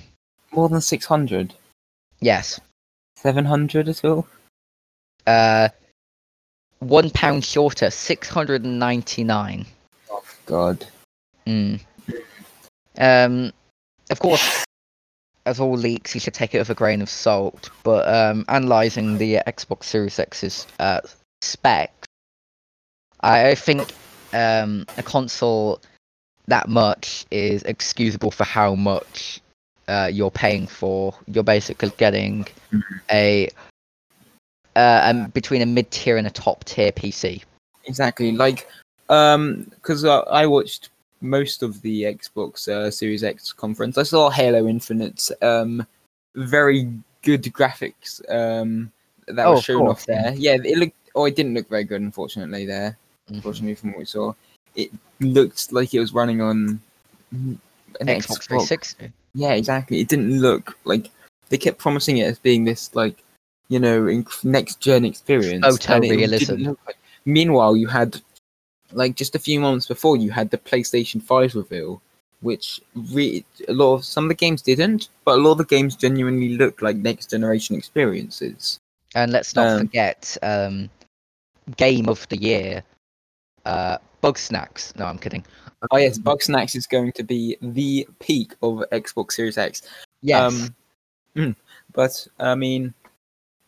More 0.51 0.69
than 0.69 0.81
600? 0.81 1.55
Yes. 2.19 2.60
700 3.15 3.89
as 3.89 4.03
well? 4.03 4.27
Uh, 5.25 5.69
one 6.79 7.10
pound 7.10 7.43
shorter, 7.43 7.89
699. 7.89 9.65
God. 10.45 10.85
Mm. 11.47 11.79
Um, 12.97 13.51
of 14.09 14.19
course, 14.19 14.65
as 15.45 15.59
all 15.59 15.75
leaks, 15.75 16.13
you 16.13 16.21
should 16.21 16.33
take 16.33 16.53
it 16.55 16.59
with 16.59 16.69
a 16.69 16.75
grain 16.75 17.01
of 17.01 17.09
salt. 17.09 17.69
But 17.83 18.07
um, 18.07 18.45
analyzing 18.47 19.17
the 19.17 19.39
Xbox 19.47 19.85
Series 19.85 20.19
X's 20.19 20.67
uh, 20.79 21.01
specs, 21.41 22.07
I 23.21 23.55
think 23.55 23.91
um, 24.33 24.85
a 24.97 25.03
console 25.03 25.81
that 26.47 26.67
much 26.67 27.25
is 27.31 27.63
excusable 27.63 28.31
for 28.31 28.43
how 28.43 28.75
much 28.75 29.39
uh, 29.88 30.09
you're 30.12 30.31
paying 30.31 30.67
for. 30.67 31.15
You're 31.27 31.43
basically 31.43 31.91
getting 31.97 32.45
a 33.12 33.50
uh, 34.75 35.01
um, 35.03 35.29
between 35.29 35.62
a 35.62 35.65
mid 35.65 35.89
tier 35.91 36.17
and 36.17 36.27
a 36.27 36.31
top 36.31 36.63
tier 36.65 36.91
PC. 36.91 37.43
Exactly. 37.85 38.31
Like, 38.31 38.67
because 39.79 40.05
uh, 40.05 40.22
I 40.22 40.46
watched 40.46 40.89
most 41.22 41.63
of 41.63 41.82
the 41.82 42.03
Xbox 42.03 42.67
uh, 42.67 42.91
Series 42.91 43.24
X 43.24 43.53
conference. 43.53 43.98
I 43.98 44.03
saw 44.03 44.29
Halo 44.29 44.67
Infinite, 44.67 45.29
um, 45.41 45.86
very 46.36 46.91
good 47.22 47.43
graphics 47.43 48.22
um, 48.29 48.91
that 49.27 49.46
Oh, 49.46 49.53
was 49.53 49.63
shown 49.63 49.88
off 49.88 50.05
there. 50.05 50.34
Yeah, 50.36 50.58
it 50.63 50.77
looked. 50.77 50.96
Oh, 51.15 51.25
it 51.25 51.36
didn't 51.36 51.53
look 51.53 51.70
very 51.70 51.84
good, 51.84 52.01
unfortunately. 52.01 52.65
There, 52.65 52.98
Mhm. 53.29 53.36
unfortunately, 53.36 53.75
from 53.75 53.89
what 53.91 54.00
we 54.00 54.05
saw, 54.05 54.34
it 54.75 54.89
looked 55.20 55.72
like 55.72 55.93
it 55.93 56.00
was 56.00 56.13
running 56.13 56.41
on 56.41 56.79
an 57.32 57.60
Xbox 58.08 58.43
360. 58.48 59.12
Yeah, 59.36 59.53
exactly. 59.53 60.00
It 60.00 60.08
didn't 60.10 60.39
look 60.41 60.77
like 60.86 61.10
they 61.50 61.58
kept 61.58 61.77
promising 61.77 62.17
it 62.17 62.24
as 62.25 62.39
being 62.39 62.65
this 62.65 62.93
like 62.96 63.17
you 63.70 63.79
know 63.79 64.03
inc- 64.03 64.43
next 64.43 64.79
gen 64.79 65.05
experience. 65.05 65.63
Photo 65.65 65.93
and 65.96 66.05
it 66.05 66.15
realism. 66.15 66.74
like- 66.88 66.98
Meanwhile, 67.25 67.77
you 67.77 67.88
had 67.88 68.22
like 68.95 69.15
just 69.15 69.35
a 69.35 69.39
few 69.39 69.59
months 69.59 69.88
before 69.88 70.17
you 70.17 70.31
had 70.31 70.50
the 70.51 70.57
PlayStation 70.57 71.21
Five 71.21 71.55
reveal, 71.55 72.01
which 72.41 72.81
re- 73.12 73.45
a 73.67 73.73
lot 73.73 73.95
of 73.95 74.05
some 74.05 74.25
of 74.25 74.29
the 74.29 74.35
games 74.35 74.62
didn't, 74.62 75.09
but 75.25 75.38
a 75.38 75.41
lot 75.41 75.53
of 75.53 75.57
the 75.59 75.65
games 75.65 75.95
genuinely 75.95 76.57
looked 76.57 76.81
like 76.81 76.97
next 76.97 77.29
generation 77.29 77.75
experiences. 77.75 78.79
And 79.15 79.31
let's 79.31 79.55
not 79.55 79.67
Um, 79.67 79.79
forget 79.79 80.38
um, 80.41 80.89
game 81.77 82.09
of 82.09 82.27
the 82.29 82.38
year, 82.38 82.83
uh, 83.65 83.97
Bugsnax. 84.21 84.95
No, 84.97 85.05
I'm 85.05 85.19
kidding. 85.19 85.45
Oh 85.91 85.97
yes, 85.97 86.17
Bugsnax 86.17 86.75
is 86.75 86.88
going 86.88 87.12
to 87.13 87.23
be 87.23 87.57
the 87.62 88.07
peak 88.19 88.55
of 88.62 88.83
Xbox 88.91 89.33
Series 89.33 89.57
X. 89.57 89.81
Yes, 90.21 90.41
Um, 90.41 90.75
mm, 91.35 91.55
but 91.93 92.27
I 92.39 92.55
mean, 92.55 92.93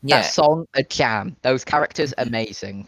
that 0.03 0.09
yeah, 0.09 0.21
song 0.21 0.65
a 0.75 0.83
jam. 0.83 1.35
Those 1.41 1.65
characters 1.65 2.13
amazing. 2.17 2.87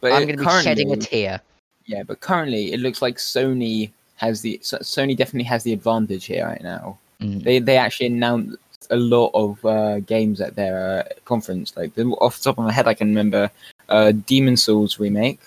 But 0.00 0.12
I'm 0.12 0.26
going 0.26 0.38
to 0.38 0.44
be 0.44 0.62
shedding 0.62 0.92
a 0.92 0.96
tear. 0.96 1.40
Yeah, 1.86 2.02
but 2.02 2.20
currently 2.20 2.72
it 2.72 2.80
looks 2.80 3.02
like 3.02 3.16
Sony 3.16 3.90
has 4.16 4.42
the 4.42 4.58
Sony 4.62 5.16
definitely 5.16 5.44
has 5.44 5.64
the 5.64 5.72
advantage 5.72 6.26
here 6.26 6.46
right 6.46 6.62
now. 6.62 6.98
Mm. 7.20 7.42
They 7.42 7.58
they 7.58 7.76
actually 7.76 8.06
announced 8.06 8.58
a 8.90 8.96
lot 8.96 9.30
of 9.34 9.64
uh, 9.64 10.00
games 10.00 10.40
at 10.40 10.54
their 10.54 11.00
uh, 11.00 11.12
conference. 11.24 11.76
Like 11.76 11.92
off 11.98 12.38
the 12.38 12.44
top 12.44 12.58
of 12.58 12.64
my 12.64 12.72
head, 12.72 12.86
I 12.86 12.94
can 12.94 13.08
remember 13.08 13.50
uh, 13.88 14.12
Demon's 14.12 14.62
Souls 14.62 14.98
remake. 14.98 15.40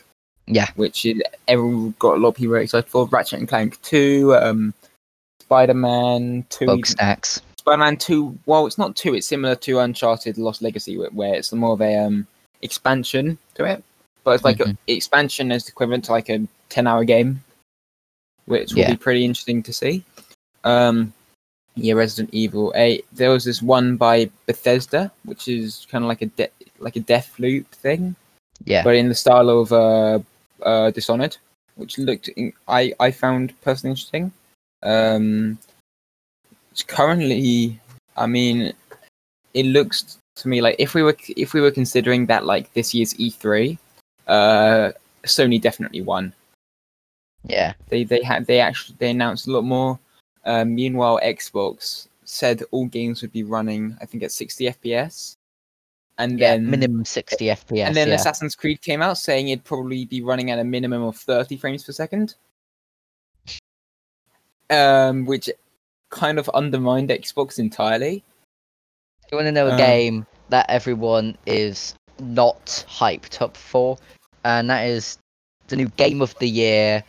Yeah. 0.47 0.67
which 0.75 1.05
is 1.05 1.21
everyone 1.47 1.95
got 1.99 2.17
a 2.17 2.19
lot 2.19 2.29
of 2.29 2.35
people 2.35 2.55
excited 2.55 2.89
for. 2.89 3.07
Ratchet 3.07 3.39
and 3.39 3.47
Clank 3.47 3.81
Two, 3.83 4.35
um, 4.35 4.73
Spider 5.39 5.73
Man 5.73 6.45
Two, 6.49 6.65
Bug 6.65 6.85
Spider 6.85 7.77
Man 7.77 7.95
Two. 7.95 8.37
Well, 8.45 8.65
it's 8.65 8.77
not 8.77 8.95
two. 8.95 9.13
It's 9.13 9.27
similar 9.27 9.55
to 9.55 9.79
Uncharted 9.79 10.37
Lost 10.37 10.61
Legacy, 10.61 10.97
where, 10.97 11.09
where 11.11 11.35
it's 11.35 11.53
more 11.53 11.73
of 11.73 11.81
a 11.81 11.95
um, 11.95 12.27
expansion 12.61 13.37
to 13.55 13.65
it. 13.65 13.83
But 14.23 14.31
it's 14.35 14.43
like 14.43 14.57
Mhm. 14.57 14.69
an 14.69 14.77
expansion 14.87 15.51
is 15.51 15.67
equivalent 15.67 16.05
to 16.05 16.11
like 16.11 16.29
a 16.29 16.47
ten-hour 16.69 17.03
game, 17.05 17.43
which 18.45 18.73
will 18.73 18.79
Yeah. 18.81 18.91
be 18.91 18.97
pretty 18.97 19.25
interesting 19.25 19.63
to 19.63 19.73
see. 19.73 20.03
Um, 20.63 21.13
yeah, 21.75 21.93
Resident 21.93 22.29
Evil 22.33 22.71
Eight. 22.75 23.05
There 23.13 23.31
was 23.31 23.45
this 23.45 23.61
one 23.61 23.97
by 23.97 24.29
Bethesda, 24.45 25.11
which 25.23 25.47
is 25.47 25.87
kind 25.89 26.03
of 26.03 26.07
like 26.07 26.21
a 26.21 26.27
de- 26.27 26.51
like 26.79 26.95
a 26.95 27.01
Deathloop 27.01 27.65
thing, 27.67 28.15
Yeah. 28.65 28.83
but 28.83 28.95
in 28.95 29.09
the 29.09 29.15
style 29.15 29.49
of 29.49 29.71
uh, 29.73 30.19
uh, 30.61 30.91
Dishonored, 30.91 31.37
which 31.75 31.97
looked 31.97 32.27
in- 32.29 32.53
I 32.67 32.93
I 32.99 33.11
found 33.11 33.59
personally 33.61 33.91
interesting. 33.91 34.31
Um, 34.83 35.57
it's 36.71 36.83
currently, 36.83 37.79
I 38.17 38.27
mean, 38.27 38.73
it 39.53 39.65
looks 39.65 40.17
to 40.37 40.47
me 40.47 40.61
like 40.61 40.75
if 40.79 40.93
we 40.93 41.03
were 41.03 41.15
if 41.35 41.53
we 41.53 41.61
were 41.61 41.71
considering 41.71 42.27
that 42.27 42.45
like 42.45 42.73
this 42.73 42.93
year's 42.93 43.13
E3, 43.15 43.77
uh, 44.31 44.91
Sony 45.25 45.61
definitely 45.61 46.01
won. 46.01 46.33
Yeah. 47.43 47.73
They 47.89 48.03
they 48.03 48.23
had 48.23 48.45
they 48.47 48.59
actually 48.59 48.95
they 48.99 49.09
announced 49.11 49.47
a 49.47 49.51
lot 49.51 49.63
more. 49.63 49.99
Uh, 50.45 50.65
meanwhile, 50.65 51.19
Xbox 51.23 52.07
said 52.23 52.63
all 52.71 52.85
games 52.87 53.21
would 53.21 53.31
be 53.31 53.43
running, 53.43 53.97
I 54.01 54.05
think, 54.05 54.23
at 54.23 54.31
60 54.31 54.65
FPS, 54.69 55.35
and 56.17 56.39
Yeah. 56.39 56.51
then 56.51 56.69
Minimum 56.69 57.03
60 57.05 57.45
FPS. 57.49 57.85
and 57.87 57.95
then 57.95 58.07
yeah. 58.07 58.15
Assassin's 58.15 58.55
Creed 58.55 58.81
came 58.81 59.01
out 59.01 59.17
saying 59.17 59.49
it'd 59.49 59.65
probably 59.65 60.05
be 60.05 60.21
running 60.21 60.49
at 60.49 60.59
a 60.59 60.63
minimum 60.63 61.03
of 61.03 61.17
30 61.17 61.57
frames 61.57 61.83
per 61.83 61.91
second. 61.91 62.35
Um, 64.69 65.25
which 65.25 65.49
kind 66.09 66.39
of 66.39 66.49
undermined 66.53 67.09
Xbox 67.09 67.59
entirely. 67.59 68.23
you 69.31 69.37
want 69.37 69.47
to 69.47 69.51
know 69.51 69.67
a 69.67 69.71
um, 69.71 69.77
game 69.77 70.25
that 70.49 70.65
everyone 70.69 71.37
is 71.45 71.95
not 72.19 72.85
hyped 72.87 73.41
up 73.41 73.57
for? 73.57 73.97
And 74.43 74.69
that 74.69 74.85
is 74.85 75.17
the 75.67 75.75
new 75.75 75.87
Game 75.89 76.21
of 76.21 76.37
the 76.39 76.49
Year, 76.49 77.03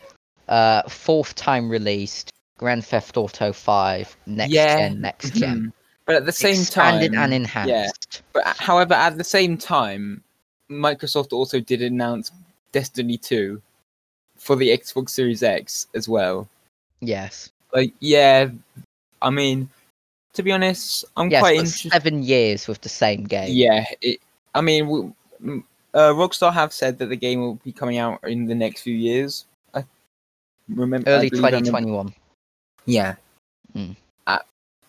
uh, 0.47 0.83
fourth 0.89 1.35
time 1.35 1.69
released, 1.69 2.29
Grand 2.57 2.85
Theft 2.85 3.17
Auto 3.17 3.51
5, 3.51 4.15
next 4.25 4.51
Yeah. 4.51 4.77
gen, 4.77 5.01
next 5.01 5.33
gen. 5.33 5.57
Mhm. 5.67 5.73
But 6.05 6.15
at 6.15 6.25
the 6.25 6.31
same 6.31 6.61
Expanded 6.61 7.11
time, 7.13 7.23
and 7.23 7.33
enhanced. 7.33 7.69
Yeah. 7.69 8.21
but 8.33 8.43
however, 8.57 8.93
at 8.93 9.17
the 9.17 9.23
same 9.23 9.57
time, 9.57 10.23
Microsoft 10.69 11.33
also 11.33 11.59
did 11.59 11.81
announce 11.81 12.31
Destiny 12.71 13.17
2 13.17 13.61
for 14.37 14.55
the 14.55 14.69
Xbox 14.69 15.11
Series 15.11 15.43
X 15.43 15.87
as 15.93 16.09
well. 16.09 16.49
Yes. 16.99 17.51
Like, 17.73 17.93
yeah, 17.99 18.49
I 19.21 19.29
mean, 19.29 19.69
to 20.33 20.43
be 20.43 20.51
honest, 20.51 21.05
I'm 21.15 21.29
Yes, 21.29 21.41
quite 21.41 21.55
interested. 21.57 21.91
seven 21.91 22.23
years 22.23 22.67
with 22.67 22.81
the 22.81 22.89
same 22.89 23.23
game. 23.23 23.53
Yeah, 23.53 23.85
it, 24.01 24.19
I 24.55 24.61
mean, 24.61 24.85
w- 24.85 25.13
m- 25.41 25.63
uh, 25.93 26.11
Rockstar 26.13 26.51
have 26.53 26.73
said 26.73 26.97
that 26.99 27.07
the 27.07 27.15
game 27.15 27.41
will 27.41 27.55
be 27.63 27.71
coming 27.71 27.97
out 27.97 28.19
in 28.23 28.45
the 28.45 28.55
next 28.55 28.81
few 28.81 28.95
years. 28.95 29.45
I 29.73 29.83
remember 30.69 31.09
Early 31.09 31.27
I 31.33 31.35
remember- 31.35 31.59
2021. 31.59 32.13
Yeah. 32.85 33.15
Mm. 33.75 33.95
Uh, 34.27 34.39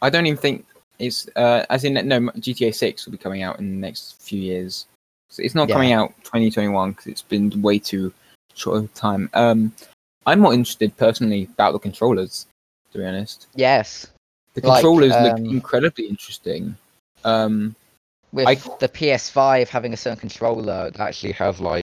I 0.03 0.11
don't 0.11 0.27
even 0.27 0.37
think 0.39 0.67
it's 0.99 1.29
uh, 1.37 1.65
as 1.71 1.85
in 1.85 1.95
no 1.95 2.21
GTA 2.39 2.75
Six 2.75 3.05
will 3.07 3.13
be 3.13 3.19
coming 3.19 3.43
out 3.43 3.59
in 3.59 3.71
the 3.71 3.77
next 3.77 4.21
few 4.23 4.41
years. 4.41 4.87
So 5.31 5.43
it's 5.43 5.55
not 5.55 5.69
Yeah. 5.69 5.75
coming 5.75 5.93
out 5.93 6.13
2021 6.25 6.91
because 6.93 7.07
it's 7.07 7.23
been 7.23 7.51
way 7.63 7.79
too 7.79 8.13
short 8.55 8.79
of 8.79 8.93
time. 8.95 9.29
Um, 9.35 9.73
I'm 10.27 10.41
more 10.41 10.55
interested 10.55 10.97
personally 10.97 11.49
about 11.55 11.73
the 11.73 11.79
controllers. 11.79 12.47
To 12.93 12.99
be 12.99 13.05
honest, 13.07 13.49
Yes. 13.57 14.07
the 14.55 14.61
Like, 14.61 14.83
controllers 14.83 15.11
look 15.11 15.35
um, 15.35 15.47
incredibly 15.47 16.07
interesting. 16.07 16.77
Um, 17.25 17.75
With 18.35 18.49
I- 18.49 18.77
the 18.81 18.89
PS5 18.89 19.69
having 19.69 19.93
a 19.93 19.97
certain 19.97 20.19
controller 20.19 20.91
that 20.91 20.99
actually 21.01 21.33
have 21.33 21.61
like, 21.61 21.85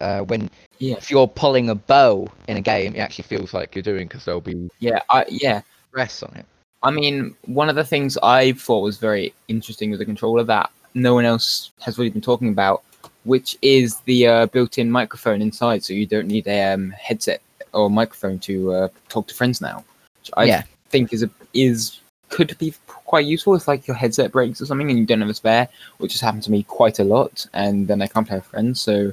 uh, 0.00 0.22
when 0.22 0.50
Yeah. 0.78 0.96
if 0.96 1.12
you're 1.12 1.28
pulling 1.28 1.70
a 1.70 1.76
bow 1.76 2.28
in 2.48 2.56
a 2.56 2.60
game, 2.60 2.96
it 2.96 2.98
actually 2.98 3.22
feels 3.28 3.54
like 3.54 3.76
you're 3.76 3.82
doing 3.84 4.08
because 4.08 4.24
there'll 4.24 4.40
be 4.40 4.68
yeah, 4.80 5.00
I, 5.10 5.24
yeah. 5.28 5.62
stress 5.90 6.24
on 6.24 6.34
it. 6.34 6.44
I 6.82 6.90
mean, 6.90 7.36
one 7.46 7.68
of 7.68 7.76
the 7.76 7.84
things 7.84 8.18
I 8.20 8.50
thought 8.52 8.80
was 8.80 8.98
very 8.98 9.32
interesting 9.46 9.90
with 9.90 10.00
the 10.00 10.04
controller 10.04 10.42
that 10.42 10.70
no 10.94 11.14
one 11.14 11.24
else 11.24 11.70
has 11.82 11.98
really 11.98 12.10
been 12.10 12.20
talking 12.20 12.48
about, 12.48 12.82
which 13.22 13.56
is 13.62 13.98
the 14.06 14.26
uh, 14.26 14.46
built-in 14.46 14.90
microphone 14.90 15.40
inside, 15.40 15.84
so 15.84 15.92
you 15.92 16.04
don't 16.06 16.26
need 16.26 16.48
a 16.48 16.72
um, 16.72 16.90
headset 16.90 17.42
or 17.72 17.88
microphone 17.88 18.40
to 18.40 18.72
uh, 18.72 18.88
talk 19.08 19.28
to 19.28 19.34
friends 19.34 19.60
now. 19.60 19.84
Which 20.18 20.32
I 20.36 20.44
Yeah. 20.46 20.62
think 20.88 21.12
is 21.12 21.22
a 21.22 21.30
is 21.54 21.99
could 22.30 22.56
be 22.58 22.72
quite 22.86 23.26
useful 23.26 23.54
if 23.54 23.68
like 23.68 23.86
your 23.86 23.96
headset 23.96 24.32
breaks 24.32 24.60
or 24.60 24.66
something 24.66 24.88
and 24.88 24.98
you 24.98 25.06
don't 25.06 25.20
have 25.20 25.28
a 25.28 25.34
spare, 25.34 25.68
which 25.98 26.12
has 26.12 26.20
happened 26.20 26.44
to 26.44 26.50
me 26.50 26.62
quite 26.62 26.98
a 26.98 27.04
lot, 27.04 27.46
and 27.52 27.86
then 27.86 28.00
I 28.00 28.06
can't 28.06 28.26
play 28.26 28.38
with 28.38 28.46
friends. 28.46 28.80
So 28.80 29.12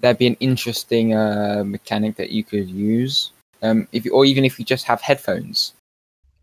that'd 0.00 0.18
be 0.18 0.26
an 0.26 0.36
interesting 0.40 1.14
uh, 1.14 1.62
mechanic 1.64 2.16
that 2.16 2.30
you 2.30 2.44
could 2.44 2.68
use, 2.68 3.32
um, 3.62 3.88
if 3.92 4.04
you, 4.04 4.12
or 4.12 4.24
even 4.24 4.44
if 4.44 4.58
you 4.58 4.64
just 4.64 4.84
have 4.84 5.00
headphones. 5.00 5.72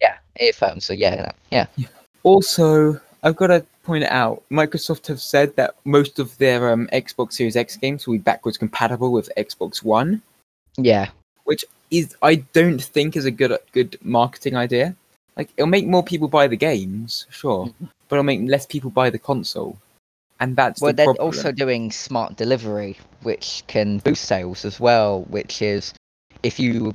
Yeah, 0.02 0.18
earphones. 0.40 0.86
So 0.86 0.94
yeah, 0.94 1.32
yeah. 1.52 1.68
Also, 2.24 3.00
I've 3.24 3.36
got 3.36 3.48
to 3.48 3.66
point 3.84 4.04
it 4.04 4.12
out. 4.12 4.44
Microsoft 4.50 5.08
have 5.08 5.22
said 5.22 5.56
that 5.58 5.76
most 5.84 6.20
of 6.20 6.38
their 6.38 6.72
um, 6.72 6.88
Xbox 6.94 7.34
Series 7.34 7.56
X 7.56 7.76
games 7.76 8.08
will 8.08 8.16
be 8.16 8.20
backwards 8.20 8.58
compatible 8.58 9.12
with 9.12 9.30
Xbox 9.38 9.84
One. 9.84 10.22
Yeah. 10.78 11.10
Which 11.44 11.66
is 11.92 12.16
I 12.22 12.36
don't 12.54 12.82
think 12.82 13.18
is 13.18 13.26
a 13.26 13.32
good 13.32 13.58
good 13.74 13.98
marketing 14.02 14.56
idea. 14.56 14.96
Like 15.38 15.50
it'll 15.58 15.68
make 15.68 15.88
more 15.88 16.04
people 16.04 16.28
buy 16.28 16.48
the 16.48 16.58
games, 16.58 17.26
sure, 17.30 17.70
but 18.08 18.16
it'll 18.16 18.24
make 18.24 18.42
less 18.42 18.66
people 18.66 18.90
buy 18.90 19.10
the 19.10 19.20
console, 19.20 19.78
and 20.40 20.56
that's 20.56 20.82
Well, 20.82 20.92
the 20.92 20.98
they're 20.98 21.06
problem. 21.06 21.26
also 21.26 21.52
doing 21.52 21.92
smart 21.92 22.36
delivery, 22.36 22.98
which 23.24 23.64
can 23.68 24.00
boost 24.00 24.26
sales 24.26 24.66
as 24.66 24.80
well. 24.80 25.22
Which 25.30 25.62
is, 25.62 25.94
if 26.44 26.60
you 26.60 26.94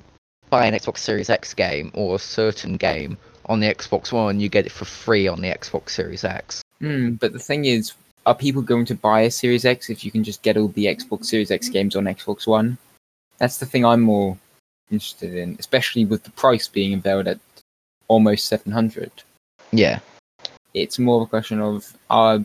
buy 0.50 0.66
an 0.66 0.74
Xbox 0.74 0.98
Series 0.98 1.30
X 1.30 1.54
game 1.54 1.90
or 1.94 2.16
a 2.16 2.18
certain 2.18 2.76
game 2.76 3.16
on 3.46 3.60
the 3.60 3.74
Xbox 3.74 4.12
One, 4.12 4.40
you 4.40 4.48
get 4.48 4.66
it 4.66 4.72
for 4.72 4.84
free 4.84 5.26
on 5.26 5.40
the 5.40 5.48
Xbox 5.48 5.90
Series 5.90 6.24
X. 6.24 6.62
Hmm, 6.80 7.12
but 7.12 7.32
the 7.32 7.38
thing 7.38 7.64
is, 7.64 7.92
are 8.26 8.34
people 8.34 8.62
going 8.62 8.84
to 8.86 8.94
buy 8.94 9.22
a 9.22 9.30
Series 9.30 9.64
X 9.64 9.88
if 9.88 10.04
you 10.04 10.10
can 10.10 10.24
just 10.24 10.42
get 10.42 10.56
all 10.56 10.68
the 10.68 10.86
Xbox 10.86 11.26
Series 11.26 11.50
X 11.50 11.68
games 11.68 11.96
on 11.96 12.04
Xbox 12.04 12.46
One? 12.46 12.76
That's 13.38 13.58
the 13.58 13.66
thing 13.66 13.84
I'm 13.84 14.00
more 14.02 14.36
interested 14.90 15.34
in, 15.34 15.56
especially 15.58 16.04
with 16.04 16.24
the 16.24 16.30
price 16.30 16.68
being 16.68 16.92
unveiled 16.92 17.26
at 17.26 17.38
almost 18.08 18.46
700. 18.46 19.10
Yeah. 19.72 20.00
It's 20.74 20.98
more 20.98 21.20
of 21.22 21.26
a 21.28 21.30
question 21.30 21.60
of 21.60 21.92
uh, 22.10 22.38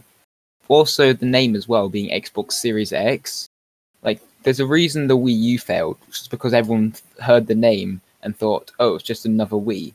also 0.68 1.14
the 1.14 1.26
name 1.26 1.56
as 1.56 1.68
well 1.68 1.90
being 1.90 2.10
Xbox 2.10 2.54
Series 2.54 2.94
X. 2.94 3.48
Like, 4.04 4.22
there's 4.44 4.60
a 4.60 4.66
reason 4.66 5.08
the 5.08 5.18
Wii 5.18 5.38
U 5.38 5.60
failed, 5.60 5.98
which 6.08 6.22
is 6.22 6.28
because 6.28 6.54
everyone 6.54 6.94
heard 7.22 7.48
the 7.48 7.56
name 7.56 8.02
and 8.24 8.38
thought, 8.38 8.72
oh, 8.80 8.96
it's 8.96 9.04
just 9.04 9.26
another 9.26 9.56
Wii. 9.58 9.94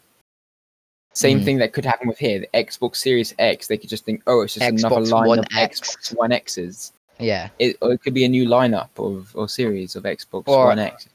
Same 1.14 1.40
Mm. 1.40 1.44
thing 1.44 1.58
that 1.58 1.72
could 1.72 1.84
happen 1.84 2.08
with 2.08 2.18
here. 2.18 2.40
The 2.40 2.48
Xbox 2.54 2.96
Series 2.96 3.34
X, 3.38 3.68
they 3.68 3.76
could 3.78 3.88
just 3.88 4.04
think, 4.04 4.22
oh, 4.26 4.40
it's 4.42 4.54
just 4.54 4.66
another 4.66 5.00
line 5.00 5.28
One 5.28 5.38
of 5.38 5.46
X. 5.56 5.80
Xbox 5.80 6.16
One 6.16 6.32
X's. 6.32 6.92
Yeah. 7.20 7.50
It, 7.60 7.76
or 7.80 7.92
it 7.92 8.02
could 8.02 8.14
be 8.14 8.24
a 8.24 8.28
new 8.28 8.46
lineup 8.48 8.88
of 8.96 9.30
or 9.36 9.48
series 9.48 9.94
of 9.94 10.02
Xbox 10.02 10.42
Or- 10.48 10.66
One 10.66 10.80
X. 10.80 11.06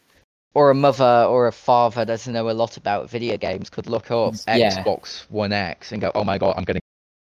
Or 0.56 0.72
a 0.72 0.76
mother 0.76 1.26
or 1.30 1.48
a 1.48 1.52
father 1.52 2.06
doesn't 2.06 2.34
know 2.34 2.50
a 2.50 2.52
lot 2.52 2.76
about 2.78 3.10
video 3.10 3.38
games 3.38 3.70
could 3.70 3.88
look 3.88 4.10
up 4.12 4.34
Yeah. 4.48 4.84
Xbox 4.84 5.26
One 5.30 5.54
X 5.54 5.92
and 5.92 6.02
go, 6.02 6.12
"Oh 6.16 6.24
my 6.24 6.38
god, 6.38 6.56
I'm 6.58 6.64
getting 6.64 6.82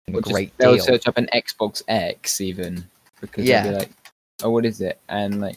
a 0.09 0.17
Or 0.17 0.21
great 0.21 0.57
they'll 0.59 0.75
deal." 0.75 0.85
search 0.85 1.07
up 1.07 1.17
an 1.17 1.29
Xbox 1.33 1.83
X 1.87 2.41
even 2.41 2.85
because 3.21 3.45
Yeah. 3.45 3.63
they'll 3.63 3.73
be 3.73 3.79
like, 3.79 3.91
oh, 4.43 4.51
what 4.51 4.65
is 4.67 4.81
it? 4.81 4.99
And 5.09 5.41
like, 5.41 5.57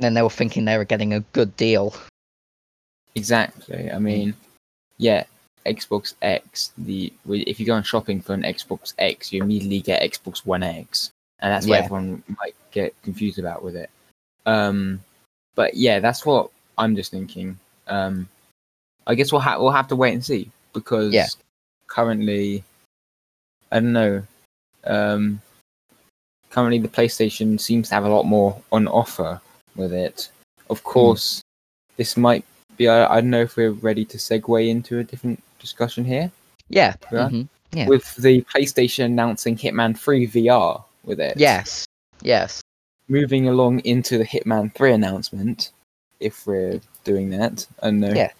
then 0.00 0.14
they 0.14 0.22
were 0.22 0.30
thinking 0.30 0.64
they 0.64 0.78
were 0.78 0.84
getting 0.86 1.12
a 1.12 1.20
good 1.20 1.54
deal. 1.56 1.94
exactly. 3.14 3.90
I 3.90 3.98
mean, 3.98 4.34
yeah, 4.96 5.24
Xbox 5.66 6.14
X. 6.22 6.72
The 6.78 7.12
if 7.28 7.60
you 7.60 7.66
go 7.66 7.74
on 7.74 7.82
shopping 7.82 8.20
for 8.22 8.32
an 8.34 8.42
Xbox 8.42 8.94
X, 8.98 9.32
you 9.32 9.42
immediately 9.42 9.80
get 9.80 10.02
Xbox 10.02 10.46
One 10.46 10.62
X, 10.62 11.10
and 11.40 11.52
that's 11.52 11.66
what 11.66 11.74
Yeah. 11.78 11.84
everyone 11.84 12.22
might 12.40 12.54
get 12.70 12.94
confused 13.02 13.38
about 13.38 13.62
with 13.62 13.76
it. 13.76 13.90
Um, 14.46 15.04
but 15.54 15.74
yeah, 15.74 16.00
that's 16.00 16.24
what 16.24 16.50
I'm 16.78 16.96
just 16.96 17.10
thinking. 17.10 17.58
Um, 17.86 18.28
I 19.06 19.14
guess 19.14 19.32
we'll 19.32 19.40
ha- 19.40 19.58
we'll 19.60 19.72
have 19.72 19.88
to 19.88 19.96
wait 19.96 20.14
and 20.14 20.24
see 20.24 20.50
because 20.72 21.12
Yeah. 21.12 21.26
currently, 21.86 22.62
I 23.70 23.80
don't 23.80 23.92
know. 23.92 24.22
Um, 24.84 25.40
currently, 26.50 26.78
the 26.78 26.88
PlayStation 26.88 27.60
seems 27.60 27.88
to 27.88 27.94
have 27.94 28.04
a 28.04 28.08
lot 28.08 28.24
more 28.24 28.60
on 28.70 28.86
offer 28.88 29.40
with 29.76 29.92
it. 29.92 30.30
Of 30.70 30.82
course, 30.84 31.42
this 31.96 32.16
might 32.16 32.44
be. 32.76 32.88
I, 32.88 33.12
I 33.16 33.20
don't 33.20 33.30
know 33.30 33.42
if 33.42 33.56
we're 33.56 33.72
ready 33.72 34.04
to 34.06 34.16
segue 34.18 34.68
into 34.68 34.98
a 34.98 35.04
different 35.04 35.42
discussion 35.58 36.04
here 36.04 36.30
Yeah. 36.68 36.94
Mhm. 37.10 37.48
Yeah. 37.72 37.86
with 37.88 38.14
the 38.16 38.42
PlayStation 38.42 39.04
announcing 39.06 39.56
Hitman 39.56 39.96
3 39.98 40.26
VR 40.26 40.84
with 41.04 41.20
it. 41.20 41.36
Yes. 41.36 41.86
Yes. 42.22 42.60
Moving 43.08 43.48
along 43.48 43.80
into 43.80 44.16
the 44.18 44.24
Hitman 44.24 44.72
3 44.74 44.92
announcement, 44.92 45.70
if 46.22 46.46
we're 46.46 46.80
doing 47.04 47.30
that. 47.30 47.66
Know. 47.82 48.12
Yeah. 48.12 48.30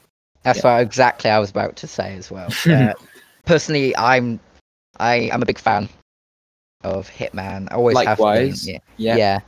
That's 0.42 0.62
what 0.62 0.80
exactly 0.80 1.30
I 1.30 1.38
was 1.38 1.50
about 1.50 1.76
to 1.76 1.86
say 1.86 2.14
as 2.16 2.30
well. 2.30 2.48
Uh, 2.66 2.94
personally, 3.44 3.96
I'm 3.96 4.40
I 4.98 5.30
I'm 5.32 5.42
a 5.42 5.46
big 5.46 5.58
fan 5.58 5.88
of 6.84 7.08
Hitman. 7.10 7.68
I 7.70 7.74
always 7.76 7.94
Likewise. 7.94 8.60
have 8.60 8.66
been. 8.66 8.74
Yeah. 8.74 8.78
Yeah. 8.96 9.16
yeah. 9.16 9.40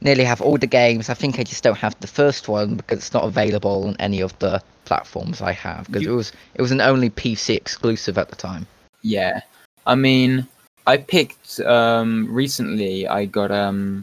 Nearly 0.00 0.24
have 0.24 0.42
all 0.42 0.58
the 0.58 0.66
games. 0.66 1.08
I 1.08 1.14
think 1.14 1.38
I 1.38 1.42
just 1.44 1.62
don't 1.62 1.78
have 1.78 1.98
the 2.00 2.06
first 2.06 2.48
one 2.48 2.76
because 2.76 2.98
it's 2.98 3.12
not 3.14 3.24
available 3.24 3.86
on 3.88 3.96
any 3.98 4.20
of 4.20 4.38
the 4.38 4.60
platforms 4.84 5.40
I 5.40 5.52
have 5.52 5.86
because 5.86 6.02
You- 6.02 6.12
it 6.12 6.16
was 6.16 6.32
it 6.54 6.62
was 6.62 6.72
an 6.72 6.80
only 6.80 7.10
PC 7.10 7.56
exclusive 7.56 8.18
at 8.18 8.28
the 8.28 8.36
time. 8.36 8.66
Yeah. 9.02 9.40
I 9.86 9.94
mean, 9.94 10.46
I 10.86 10.96
picked 10.98 11.60
um 11.60 12.28
recently 12.30 13.06
I 13.08 13.24
got 13.26 13.50
um 13.50 14.02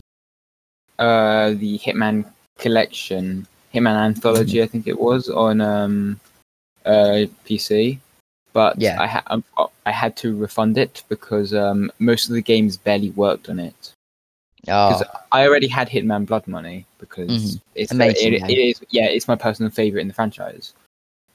uh 1.00 1.50
the 1.52 1.80
Hitman 1.80 2.26
collection, 2.58 3.48
Hitman 3.74 3.96
Anthology 3.96 4.58
Mm-hmm. 4.58 4.64
I 4.64 4.68
think 4.68 4.88
it 4.88 5.00
was 5.00 5.30
on 5.30 5.62
um 5.62 6.20
uh 6.86 7.26
PC. 7.46 8.00
But 8.54 8.80
Yeah. 8.82 9.00
I 9.00 9.08
ha- 9.08 9.24
um, 9.28 9.44
I 9.86 9.92
had 9.92 10.18
to 10.18 10.36
refund 10.36 10.78
it 10.78 11.04
because 11.10 11.54
um 11.54 11.92
most 12.00 12.28
of 12.28 12.34
the 12.34 12.42
games 12.42 12.78
barely 12.78 13.12
worked 13.12 13.50
on 13.50 13.60
it. 13.60 13.94
Oh, 14.68 14.90
'Cause 14.90 15.04
I 15.32 15.48
already 15.48 15.68
had 15.68 15.90
Hitman 15.90 16.26
Blood 16.26 16.48
Money 16.48 16.86
because 17.00 17.30
Mhm. 17.56 17.62
it's 17.76 17.92
Amazing 17.92 18.34
it, 18.34 18.50
it 18.50 18.58
is 18.60 18.82
yeah 18.90 19.06
it's 19.06 19.28
my 19.28 19.36
personal 19.36 19.72
favorite 19.72 20.02
in 20.02 20.08
the 20.08 20.14
franchise, 20.14 20.74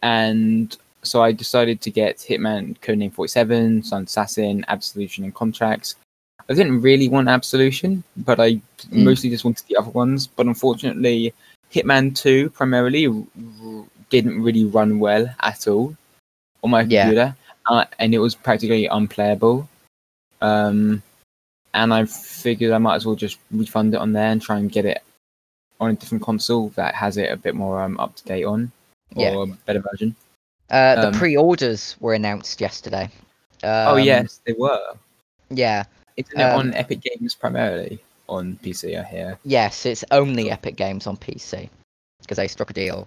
and 0.03 0.77
so 1.03 1.22
I 1.22 1.33
decided 1.33 1.81
to 1.83 1.90
get 1.90 2.18
Hitman 2.18 2.77
Codename 2.83 3.12
Forty 3.12 3.29
Seven, 3.31 3.83
Silent 3.83 4.09
Assassin, 4.09 4.64
Absolution, 4.68 5.25
and 5.25 5.35
Contracts. 5.35 5.96
I 6.49 6.55
didn't 6.55 6.81
really 6.83 7.09
want 7.09 7.29
Absolution, 7.29 8.05
but 8.18 8.38
I 8.40 8.51
Mm. 8.92 9.05
mostly 9.09 9.31
just 9.31 9.44
wanted 9.44 9.66
the 9.66 9.77
other 9.77 9.90
ones. 9.90 10.27
But 10.29 10.46
unfortunately, 10.46 11.33
Hitman 11.76 12.16
Two 12.16 12.50
primarily 12.50 13.06
r- 13.06 13.84
didn't 14.10 14.42
really 14.42 14.64
run 14.64 14.98
well 14.98 15.28
at 15.40 15.66
all 15.68 15.96
on 16.62 16.70
my 16.70 16.82
Yeah. 16.82 17.04
computer, 17.04 17.36
uh, 17.70 17.84
and 17.98 18.14
it 18.14 18.18
was 18.18 18.34
practically 18.34 18.86
unplayable. 18.86 19.68
Um, 20.40 21.02
and 21.74 21.92
I 21.92 22.04
figured 22.06 22.72
I 22.72 22.78
might 22.78 22.96
as 22.96 23.06
well 23.06 23.16
just 23.16 23.38
refund 23.50 23.94
it 23.94 24.00
on 24.00 24.12
there 24.12 24.30
and 24.30 24.40
try 24.40 24.58
and 24.58 24.70
get 24.70 24.84
it 24.84 25.02
on 25.80 25.90
a 25.90 25.94
different 25.94 26.22
console 26.24 26.70
that 26.70 26.94
has 26.94 27.16
it 27.18 27.30
a 27.30 27.36
bit 27.36 27.54
more 27.54 27.82
um, 27.82 27.98
up 28.00 28.14
to 28.16 28.24
date 28.24 28.44
on 28.44 28.72
or 29.14 29.22
Yeah. 29.22 29.42
a 29.42 29.46
better 29.66 29.80
version. 29.90 30.16
uh, 30.70 31.00
the 31.00 31.08
um, 31.08 31.14
pre-orders 31.14 31.94
were 32.00 32.14
announced 32.14 32.60
yesterday. 32.60 33.08
oh 33.62 33.94
Um, 33.96 34.02
yes, 34.02 34.40
they 34.46 34.52
were. 34.54 34.96
Yeah. 35.50 35.84
Isn't 36.16 36.40
um, 36.40 36.58
on 36.58 36.74
Epic 36.74 37.00
Games 37.02 37.34
primarily 37.34 38.00
on 38.28 38.58
PC? 38.62 38.98
I 38.98 39.04
hear. 39.04 39.38
Yes, 39.44 39.86
it's 39.86 40.04
only 40.10 40.50
Epic 40.50 40.76
Games 40.76 41.06
on 41.06 41.16
PC 41.16 41.68
because 42.20 42.36
they 42.36 42.48
struck 42.48 42.70
a 42.70 42.74
deal. 42.74 43.06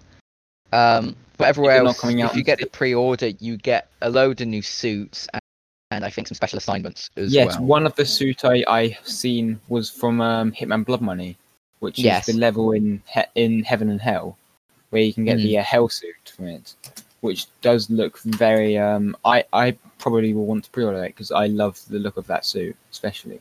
Um, 0.72 1.16
but 1.36 1.48
everywhere 1.48 1.76
else, 1.84 2.00
coming 2.00 2.22
out 2.22 2.30
if 2.32 2.36
you 2.36 2.44
get 2.44 2.58
the 2.60 2.66
pre-order, 2.66 3.28
you 3.28 3.56
get 3.56 3.88
a 4.02 4.10
load 4.10 4.40
of 4.40 4.48
new 4.48 4.62
suits 4.62 5.26
and 5.90 6.04
I 6.04 6.10
think 6.10 6.28
some 6.28 6.36
special 6.36 6.58
assignments 6.58 7.10
as 7.16 7.34
yes, 7.34 7.56
well. 7.58 7.64
one 7.66 7.86
of 7.86 7.96
the 7.96 8.04
suit 8.04 8.44
I 8.44 8.64
I 8.68 8.98
seen 9.02 9.60
was 9.68 9.90
from 9.90 10.20
um, 10.20 10.52
Hitman 10.52 10.84
Blood 10.84 11.00
Money, 11.00 11.36
which 11.80 11.98
Yes. 11.98 12.28
is 12.28 12.34
the 12.34 12.40
level 12.40 12.72
in 12.72 13.02
he- 13.12 13.22
in 13.34 13.64
Heaven 13.64 13.90
and 13.90 14.00
Hell, 14.00 14.38
where 14.90 15.02
you 15.02 15.12
can 15.12 15.24
get 15.24 15.38
Mm. 15.38 15.42
the 15.42 15.58
uh, 15.58 15.62
Hell 15.64 15.88
suit 15.88 16.32
from 16.36 16.46
it, 16.46 16.74
which 17.22 17.46
does 17.62 17.90
look 17.90 18.20
very. 18.20 18.78
Um, 18.78 19.16
I 19.24 19.42
I 19.52 19.76
probably 19.98 20.32
will 20.32 20.46
want 20.46 20.64
to 20.64 20.70
pre-order 20.70 21.02
it 21.04 21.08
because 21.08 21.32
I 21.32 21.46
love 21.48 21.80
the 21.88 21.98
look 21.98 22.16
of 22.16 22.26
that 22.28 22.44
suit, 22.46 22.76
especially. 22.92 23.40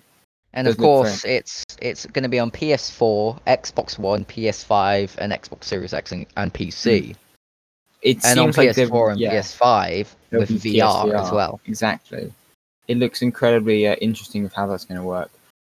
And 0.53 0.67
of 0.67 0.77
course, 0.77 1.25
it's 1.25 1.63
it's 1.81 2.05
going 2.07 2.23
to 2.23 2.29
be 2.29 2.39
on 2.39 2.49
PS4, 2.49 3.39
Xbox 3.45 3.99
One, 3.99 4.25
PS5, 4.25 5.17
and 5.19 5.31
Xbox 5.31 5.65
Series 5.65 5.93
X 5.93 6.11
and, 6.11 6.25
and 6.37 6.53
PC. 6.53 7.15
It 8.01 8.23
And 8.25 8.39
on 8.39 8.53
seems 8.53 8.57
like 8.57 8.69
PS4 8.69 9.11
and 9.11 9.19
yeah, 9.19 9.35
PS5 9.35 10.07
there'll 10.29 10.41
with 10.41 10.63
VR, 10.63 11.13
as 11.13 11.31
well. 11.31 11.59
Exactly. 11.65 12.33
It 12.87 12.97
looks 12.97 13.21
incredibly 13.21 13.87
uh, 13.87 13.95
interesting 13.95 14.41
with 14.41 14.53
how 14.53 14.65
that's 14.65 14.85
going 14.85 14.99
to 14.99 15.05
work. 15.05 15.29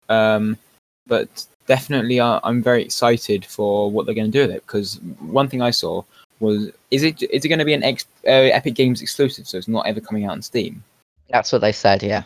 Um, 0.09 0.57
but 1.05 1.45
definitely, 1.67 2.19
uh, 2.19 2.39
I'm 2.43 2.63
very 2.63 2.83
excited 2.83 3.45
for 3.45 3.91
what 3.91 4.05
they're 4.05 4.15
going 4.15 4.31
to 4.31 4.37
do 4.37 4.47
with 4.47 4.55
it 4.55 4.65
because 4.65 4.99
one 5.19 5.47
thing 5.47 5.61
I 5.61 5.71
saw 5.71 6.03
was 6.39 6.71
is 6.91 7.03
it 7.03 7.21
is 7.23 7.45
it 7.45 7.49
going 7.49 7.59
to 7.59 7.65
be 7.65 7.73
an 7.73 7.83
ex, 7.83 8.05
uh, 8.25 8.31
Epic 8.31 8.73
Games 8.73 9.01
exclusive, 9.01 9.47
so 9.47 9.57
it's 9.57 9.67
not 9.67 9.85
ever 9.85 10.01
coming 10.01 10.25
out 10.25 10.31
on 10.31 10.41
Steam? 10.41 10.83
That's 11.29 11.51
what 11.51 11.61
they 11.61 11.71
said. 11.71 12.01
Yeah. 12.01 12.23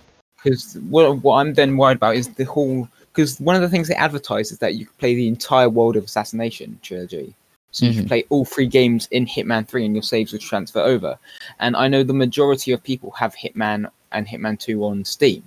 Because 0.47 0.77
what 0.89 1.21
what 1.23 1.39
I'm 1.39 1.53
then 1.53 1.75
worried 1.75 1.97
about 1.97 2.15
is 2.15 2.29
the 2.29 2.45
whole 2.45 2.87
because 3.11 3.37
one 3.39 3.55
of 3.55 3.61
the 3.61 3.67
things 3.67 3.89
they 3.89 3.95
advertise 3.95 4.51
is 4.51 4.59
that 4.59 4.75
you 4.75 4.85
can 4.85 4.95
play 4.97 5.13
the 5.13 5.27
entire 5.27 5.69
World 5.69 5.97
of 5.97 6.05
Assassination 6.05 6.79
trilogy. 6.81 7.35
So 7.71 7.85
you 7.85 7.93
can 7.93 8.07
play 8.07 8.23
all 8.29 8.45
three 8.45 8.65
games 8.65 9.07
in 9.11 9.25
Hitman 9.25 9.67
3 9.67 9.85
and 9.85 9.93
your 9.93 10.01
saves 10.01 10.31
will 10.31 10.39
transfer 10.39 10.79
over. 10.79 11.19
And 11.59 11.75
I 11.75 11.89
know 11.89 12.01
the 12.01 12.13
majority 12.13 12.71
of 12.71 12.81
people 12.81 13.11
have 13.11 13.35
Hitman 13.35 13.91
and 14.13 14.25
Hitman 14.25 14.57
2 14.57 14.83
on 14.85 15.03
Steam. 15.03 15.43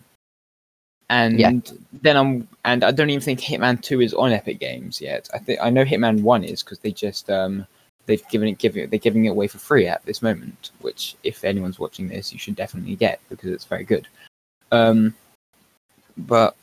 And 1.09 1.41
Yeah. 1.41 1.53
then 2.03 2.17
I'm 2.17 2.49
and 2.65 2.85
I 2.85 2.91
don't 2.91 3.09
even 3.09 3.23
think 3.23 3.41
Hitman 3.41 3.81
2 3.81 4.03
is 4.03 4.15
on 4.15 4.33
Epic 4.33 4.61
Games 4.61 5.01
yet. 5.01 5.31
I 5.33 5.39
think 5.39 5.61
I 5.63 5.71
know 5.71 5.85
Hitman 5.85 6.21
1 6.21 6.45
is 6.45 6.63
because 6.63 6.81
they 6.81 6.93
just 6.93 7.31
um 7.31 7.67
they've 8.07 8.29
given 8.29 8.49
it 8.49 8.59
giving 8.59 8.91
they're 8.91 8.99
giving 8.99 9.25
it 9.25 9.31
away 9.31 9.49
for 9.49 9.59
free 9.59 9.87
at 9.87 10.05
this 10.05 10.21
moment, 10.23 10.73
which 10.81 11.17
if 11.25 11.43
anyone's 11.43 11.79
watching 11.79 12.09
this, 12.09 12.33
you 12.33 12.39
should 12.39 12.57
definitely 12.57 12.97
get 12.97 13.21
because 13.31 13.51
it's 13.51 13.65
very 13.65 13.85
good. 13.85 14.07
Um 14.73 15.15
but 16.17 16.57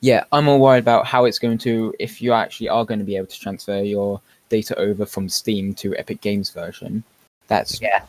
yeah, 0.00 0.24
I'm 0.32 0.44
more 0.44 0.58
worried 0.58 0.80
about 0.80 1.06
how 1.06 1.24
it's 1.24 1.38
going 1.38 1.58
to 1.58 1.94
if 1.98 2.20
you 2.20 2.32
actually 2.32 2.68
are 2.68 2.84
going 2.84 2.98
to 2.98 3.04
be 3.04 3.16
able 3.16 3.26
to 3.26 3.40
transfer 3.40 3.80
your 3.80 4.20
data 4.48 4.76
over 4.78 5.06
from 5.06 5.28
Steam 5.28 5.74
to 5.74 5.96
Epic 5.96 6.20
Games 6.20 6.50
version. 6.50 7.02
That's 7.48 7.80
Yeah. 7.80 8.04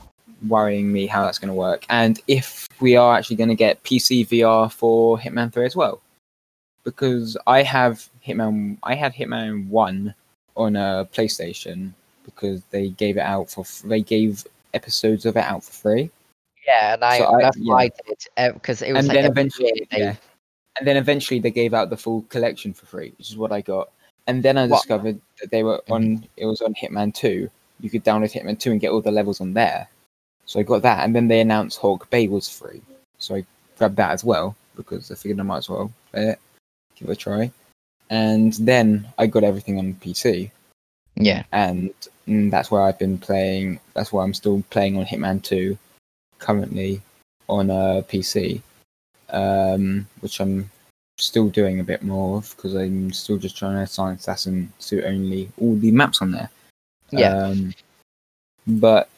worrying 0.47 0.91
me 0.91 1.07
how 1.07 1.23
that's 1.23 1.39
going 1.39 1.49
to 1.49 1.55
work, 1.55 1.85
and 1.89 2.19
if 2.27 2.67
we 2.79 2.95
are 2.95 3.17
actually 3.17 3.37
going 3.37 3.49
to 3.49 3.55
get 3.55 3.81
PC 3.83 4.27
VR 4.27 4.71
for 4.71 5.17
Hitman 5.17 5.51
3 5.51 5.65
as 5.65 5.75
well, 5.75 6.01
because 6.83 7.37
I 7.47 7.63
have 7.63 8.07
Hitman, 8.25 8.77
I 8.83 8.93
had 8.95 9.13
Hitman 9.13 9.67
1 9.67 10.13
on 10.55 10.75
a 10.75 11.07
PlayStation 11.13 11.93
because 12.25 12.61
they 12.71 12.89
gave 12.89 13.17
it 13.17 13.21
out 13.21 13.49
for 13.49 13.65
they 13.87 14.01
gave 14.01 14.45
episodes 14.73 15.25
of 15.25 15.37
it 15.37 15.43
out 15.43 15.63
for 15.63 15.71
free, 15.71 16.11
Yeah, 16.67 16.93
and 16.95 17.03
I, 17.03 17.17
So 17.19 17.33
I- 17.33 17.41
that's 17.41 17.57
yeah. 17.57 17.73
why 17.73 17.83
I 17.83 17.91
did 18.05 18.53
because 18.53 18.81
it 18.81 18.91
was 18.93 18.99
and 18.99 19.07
like 19.07 19.15
then 19.15 19.31
eventually, 19.31 19.87
yeah. 19.91 20.15
and 20.77 20.87
then 20.87 20.97
eventually 20.97 21.39
they 21.39 21.51
gave 21.51 21.73
out 21.73 21.89
the 21.89 21.97
full 21.97 22.23
collection 22.23 22.73
for 22.73 22.85
free, 22.85 23.13
which 23.17 23.29
is 23.29 23.37
what 23.37 23.51
I 23.51 23.61
got. 23.61 23.89
And 24.27 24.43
then 24.43 24.57
I 24.57 24.67
What? 24.67 24.77
discovered 24.79 25.19
that 25.39 25.51
they 25.51 25.63
were 25.63 25.81
on. 25.89 26.27
It 26.35 26.45
was 26.45 26.61
on 26.61 26.73
Hitman 26.73 27.13
Two. 27.13 27.49
You 27.79 27.89
could 27.89 28.03
download 28.03 28.33
Hitman 28.33 28.59
Two 28.59 28.71
and 28.71 28.81
get 28.81 28.91
all 28.91 29.01
the 29.01 29.11
levels 29.11 29.39
on 29.39 29.53
there. 29.53 29.87
So 30.45 30.59
I 30.59 30.63
got 30.63 30.81
that, 30.81 31.05
and 31.05 31.15
then 31.15 31.27
they 31.29 31.39
announced 31.39 31.77
Hawke's 31.79 32.07
Bay 32.07 32.27
was 32.27 32.49
free. 32.49 32.81
So 33.19 33.35
I 33.35 33.45
grabbed 33.77 33.95
that 33.97 34.11
as 34.11 34.23
well 34.25 34.55
because 34.75 35.09
I 35.11 35.15
figured 35.15 35.39
I 35.39 35.43
might 35.43 35.57
as 35.59 35.69
well 35.69 35.91
play 36.11 36.29
it, 36.29 36.39
give 36.95 37.09
it 37.09 37.13
a 37.13 37.15
try. 37.15 37.51
And 38.09 38.53
then 38.53 39.07
I 39.17 39.27
got 39.27 39.43
everything 39.43 39.77
on 39.79 39.93
PC, 39.95 40.51
yeah. 41.15 41.43
and 41.51 41.93
mm, 42.27 42.49
that's 42.51 42.69
where 42.71 42.81
I've 42.81 42.99
been 42.99 43.17
playing. 43.17 43.79
That's 43.93 44.11
why 44.13 44.23
I'm 44.23 44.33
still 44.33 44.63
playing 44.69 44.97
on 44.97 45.05
Hitman 45.05 45.41
Two, 45.43 45.77
currently 46.39 47.01
on 47.47 47.69
a 47.69 48.03
PC, 48.03 48.61
um, 49.29 50.07
which 50.21 50.39
I'm 50.39 50.69
still 51.19 51.49
doing 51.49 51.79
a 51.79 51.83
bit 51.83 52.03
more 52.03 52.37
of 52.37 52.55
because 52.55 52.75
I'm 52.75 53.11
still 53.11 53.37
just 53.37 53.57
trying 53.57 53.75
to 53.75 53.81
assign 53.81 54.15
assassin 54.15 54.71
suit 54.79 55.03
only 55.05 55.49
all 55.59 55.75
the 55.75 55.91
maps 55.91 56.21
on 56.21 56.31
there. 56.31 56.49
Yeah. 57.11 57.35
Um, 57.35 57.73
but 58.67 59.09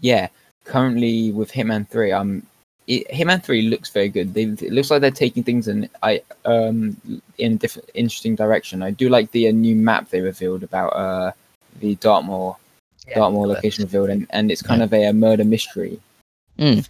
yeah, 0.00 0.28
currently 0.64 1.32
with 1.32 1.52
Hitman 1.52 1.88
Three, 1.88 2.12
I'm 2.12 2.46
it, 2.86 3.08
Hitman 3.08 3.42
Three 3.42 3.62
looks 3.62 3.90
very 3.90 4.08
good. 4.08 4.34
They, 4.34 4.44
it 4.44 4.72
looks 4.72 4.90
like 4.90 5.00
they're 5.00 5.10
taking 5.10 5.42
things 5.42 5.68
in 5.68 5.88
I 6.02 6.22
um 6.44 6.96
in 7.38 7.52
a 7.54 7.56
different 7.56 7.90
interesting 7.94 8.34
direction. 8.34 8.82
I 8.82 8.90
do 8.90 9.08
like 9.08 9.30
the 9.30 9.48
uh, 9.48 9.52
new 9.52 9.76
map 9.76 10.10
they 10.10 10.20
revealed 10.20 10.62
about 10.62 10.88
uh 10.90 11.32
the 11.80 11.94
Dartmoor 11.96 12.56
yeah. 13.06 13.16
Dartmoor 13.16 13.46
location 13.46 13.84
revealed, 13.84 14.10
and, 14.10 14.26
and 14.30 14.50
it's 14.50 14.62
kind 14.62 14.82
of 14.82 14.92
a, 14.92 15.06
uh 15.06 15.12
murder 15.12 15.44
mystery. 15.44 16.00
Mm. 16.58 16.86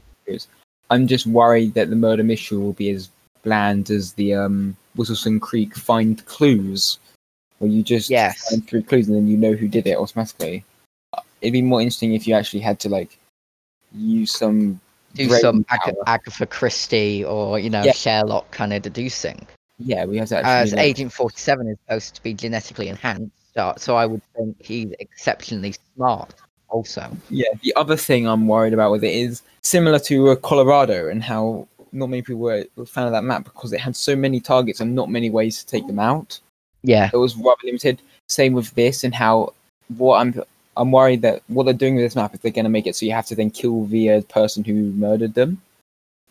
I'm 0.90 1.07
just 1.07 1.27
worried 1.27 1.74
that 1.74 1.90
the 1.90 1.96
murder 1.96 2.22
mystery 2.22 2.59
will 2.59 2.72
be 2.74 2.90
as 2.90 3.09
bland 3.42 3.90
as 3.90 4.12
the 4.14 4.35
um, 4.35 4.77
Whittleton 4.96 5.40
Creek 5.40 5.74
find 5.77 6.24
clues, 6.27 6.98
where 7.59 7.70
you 7.70 7.83
just 7.83 8.11
Yes. 8.11 8.48
find 8.50 8.66
three 8.66 8.83
clues 8.83 9.09
and 9.09 9.16
then 9.16 9.27
you 9.27 9.37
know 9.37 9.53
who 9.55 9.68
did 9.68 9.87
it 9.87 9.96
automatically. 9.96 10.64
Uh, 11.12 11.20
It'd 11.40 11.53
be 11.53 11.62
more 11.62 11.81
interesting 11.81 12.14
if 12.14 12.27
you 12.27 12.35
actually 12.35 12.61
had 12.61 12.79
to 12.81 12.88
like 12.88 13.18
use 13.94 14.33
some 14.37 14.81
Do 15.14 15.29
some. 15.31 15.64
Ag- 15.70 15.94
Agatha 16.07 16.46
Christie 16.46 17.24
or 17.24 17.59
you 17.59 17.70
know 17.70 17.83
Yeah. 17.83 17.92
Sherlock 17.92 18.50
kind 18.50 18.72
of 18.72 18.83
deducing. 18.83 19.46
Yeah, 19.79 20.05
we 20.05 20.18
have 20.18 20.29
to 20.29 20.38
As 20.38 20.44
actually. 20.44 20.77
like- 20.77 20.87
Agent 20.87 21.12
Forty 21.12 21.37
Seven 21.37 21.68
is 21.68 21.79
supposed 21.87 22.14
to 22.16 22.22
be 22.22 22.35
genetically 22.35 22.88
enhanced, 22.88 23.33
so 23.79 23.96
I 23.96 24.07
would 24.07 24.22
think 24.37 24.57
he's 24.64 24.92
exceptionally 25.00 25.74
smart. 25.96 26.35
Also, 26.75 27.09
Yeah, 27.31 27.53
the 27.63 27.73
other 27.77 27.97
thing 27.97 28.27
I'm 28.27 28.49
worried 28.49 28.75
about 28.75 28.91
with 28.91 29.05
it 29.05 29.15
is 29.15 29.43
similar 29.63 30.01
to 30.01 30.31
uh, 30.31 30.35
Colorado 30.35 31.09
and 31.09 31.23
how 31.23 31.69
not 31.93 32.11
many 32.11 32.21
people 32.21 32.41
were 32.41 32.65
a 32.77 32.85
fan 32.85 33.07
of 33.07 33.13
that 33.13 33.23
map 33.23 33.45
because 33.45 33.73
it 33.73 33.79
had 33.79 33.95
so 33.95 34.17
many 34.17 34.41
targets 34.41 34.81
and 34.81 34.93
not 34.93 35.09
many 35.09 35.31
ways 35.31 35.63
to 35.63 35.67
take 35.71 35.87
them 35.87 36.01
out. 36.01 36.41
yeah, 36.83 37.11
It 37.13 37.17
was 37.17 37.37
rather 37.37 37.63
limited. 37.63 38.03
Same 38.29 38.55
with 38.55 38.75
this 38.75 39.05
and 39.05 39.15
how 39.15 39.55
what 39.99 40.19
I'm 40.19 40.43
I'm 40.77 40.91
worried 40.91 41.23
that 41.23 41.45
what 41.47 41.63
they're 41.63 41.75
doing 41.75 41.95
with 41.95 42.05
this 42.05 42.17
map 42.17 42.35
is 42.35 42.41
they're 42.41 42.51
going 42.51 42.65
to 42.65 42.71
make 42.71 42.89
it 42.89 42.97
so 42.97 43.07
you 43.07 43.13
have 43.13 43.27
to 43.27 43.37
then 43.37 43.51
kill 43.51 43.85
the 43.87 44.11
uh, 44.11 44.21
person 44.23 44.65
who 44.65 44.91
murdered 44.95 45.35
them, 45.35 45.63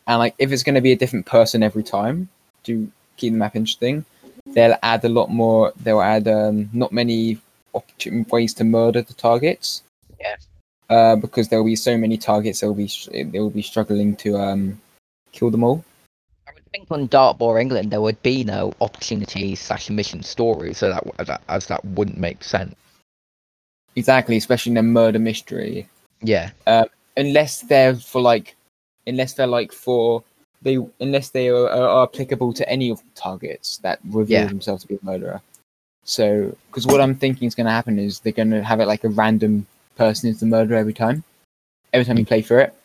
and 0.08 0.20
like 0.20 0.36
if 0.40 0.52
it's 0.52 0.64
going 0.64 0.76
to 0.76 0.82
be 0.82 0.92
a 0.92 0.98
different 0.98 1.26
person 1.26 1.64
every 1.64 1.84
time 1.84 2.28
to 2.64 2.92
keep 3.16 3.32
the 3.32 3.40
map 3.40 3.56
interesting, 3.56 4.04
they'll 4.48 4.78
add 4.84 5.06
a 5.06 5.10
lot 5.10 5.30
more. 5.30 5.72
They'll 5.82 6.02
add 6.02 6.28
um, 6.28 6.70
not 6.74 6.92
many 6.92 7.40
ways 8.30 8.54
to 8.56 8.64
murder 8.66 9.02
the 9.02 9.14
targets. 9.14 9.84
Yeah. 10.24 10.36
Uh, 10.90 11.16
because 11.16 11.50
there 11.50 11.60
will 11.60 11.70
be 11.70 11.76
so 11.76 11.98
many 11.98 12.18
targets, 12.18 12.60
they'll 12.60 12.74
be 12.74 12.90
they 13.12 13.40
will 13.40 13.50
be 13.50 13.62
struggling 13.62 14.16
to 14.18 14.38
um 14.38 14.80
kill 15.32 15.50
them 15.52 15.64
all. 15.64 15.84
I 16.48 16.52
would 16.54 16.66
think 16.72 16.88
on 16.92 17.08
Dartmoor, 17.08 17.60
England, 17.60 17.92
there 17.92 18.02
would 18.02 18.22
be 18.22 18.44
no 18.44 18.74
opportunity 18.82 19.56
slash 19.56 19.90
mission 19.90 20.24
story, 20.24 20.74
so 20.74 20.90
that, 20.90 21.28
that 21.28 21.42
as 21.50 21.68
that 21.68 21.84
wouldn't 21.86 22.18
make 22.18 22.44
sense. 22.44 22.76
Exactly, 23.96 24.38
especially 24.38 24.72
in 24.72 24.78
a 24.78 24.84
murder 24.84 25.20
mystery. 25.20 25.88
Yeah, 26.22 26.52
unless 27.18 27.62
they're 27.62 27.96
for 27.96 28.22
like 28.22 28.56
unless 29.08 29.34
they're 29.34 29.48
like 29.48 29.72
for 29.72 30.24
they 30.62 30.78
unless 31.00 31.30
they 31.30 31.50
are, 31.50 31.70
are 31.70 32.04
applicable 32.04 32.54
to 32.54 32.68
any 32.70 32.90
of 32.90 33.00
the 33.00 33.10
targets 33.16 33.78
that 33.78 34.00
reveal 34.10 34.42
Yeah. 34.42 34.48
themselves 34.48 34.84
to 34.84 34.88
be 34.88 34.96
a 34.96 35.06
murderer 35.06 35.42
so 36.06 36.56
because 36.68 36.88
what 36.88 37.02
i'm 37.02 37.16
thinking 37.16 37.48
is 37.48 37.56
going 37.56 37.66
to 37.66 37.72
happen 37.72 38.00
is 38.00 38.20
they're 38.20 38.34
going 38.34 38.52
to 38.52 38.64
have 38.64 38.80
it 38.80 38.88
like 38.88 39.04
a 39.04 39.10
random 39.10 39.66
person 39.96 40.30
is 40.30 40.40
the 40.40 40.46
murderer 40.46 40.78
every 40.78 40.94
time 40.94 41.24
every 41.94 42.06
time 42.06 42.18
you 42.18 42.26
play 42.26 42.42
through 42.42 42.60
it 42.60 42.76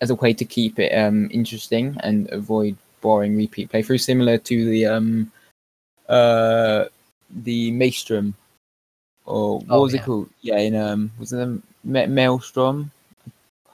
as 0.00 0.10
a 0.10 0.14
way 0.16 0.32
to 0.32 0.44
keep 0.44 0.78
it 0.78 0.92
um 0.96 1.28
interesting 1.32 1.96
and 2.00 2.28
avoid 2.30 2.76
boring 3.00 3.36
repeat 3.36 3.70
playthroughs, 3.70 4.02
similar 4.02 4.38
to 4.38 4.64
the 4.66 4.86
um 4.86 5.30
uh 6.08 6.84
the 7.44 7.70
maelstrom 7.72 8.34
or 9.26 9.58
what 9.60 9.66
Oh, 9.70 9.82
was 9.82 9.94
yeah. 9.94 10.00
it 10.00 10.04
called 10.04 10.30
yeah 10.42 10.58
in 10.58 10.74
um 10.76 11.10
was 11.18 11.32
it 11.32 11.36
the 11.36 11.60
Ma- 11.84 12.06
maelstrom 12.06 12.90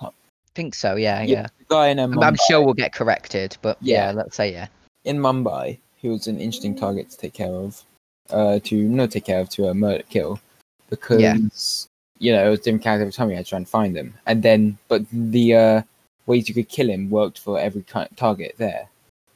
I 0.01 0.53
think 0.55 0.75
so. 0.75 0.97
Yeah, 0.97 1.23
Yeah, 1.23 1.43
yeah. 1.43 1.47
guy 1.69 1.89
in 1.89 2.01
um, 2.01 2.19
I'm, 2.21 2.37
sure 2.49 2.61
we'll 2.61 2.75
get 2.75 2.93
corrected, 2.93 3.57
but 3.63 3.79
yeah, 3.81 4.07
Yeah. 4.07 4.13
let's 4.13 4.35
say 4.37 4.53
yeah. 4.53 4.67
in 5.05 5.17
Mumbai, 5.17 5.79
he 5.97 6.09
was 6.09 6.27
an 6.27 6.41
interesting 6.41 6.75
target 6.75 7.09
to 7.11 7.17
take 7.17 7.35
care 7.35 7.53
of, 7.53 7.81
uh, 8.31 8.59
to 8.65 8.77
not 8.89 9.13
take 9.13 9.27
care 9.27 9.39
of, 9.41 9.49
to 9.51 9.69
uh, 9.69 9.75
murder 9.75 10.03
kill, 10.11 10.41
because 10.91 11.89
you 12.21 12.33
know 12.33 12.47
it 12.47 12.51
was 12.51 12.61
different 12.61 12.85
characters 12.85 13.03
every 13.03 13.13
time 13.13 13.31
you 13.31 13.37
had 13.37 13.45
to 13.47 13.49
try 13.51 13.57
and 13.57 13.69
find 13.69 13.97
them, 13.97 14.15
and 14.27 14.43
then 14.43 14.79
but 14.87 15.03
the 15.13 15.55
uh, 15.55 15.83
ways 16.27 16.49
you 16.49 16.55
could 16.55 16.69
kill 16.69 16.89
him 16.89 17.11
worked 17.11 17.41
for 17.41 17.59
every 17.59 17.83
target 18.17 18.55
there, 18.57 18.89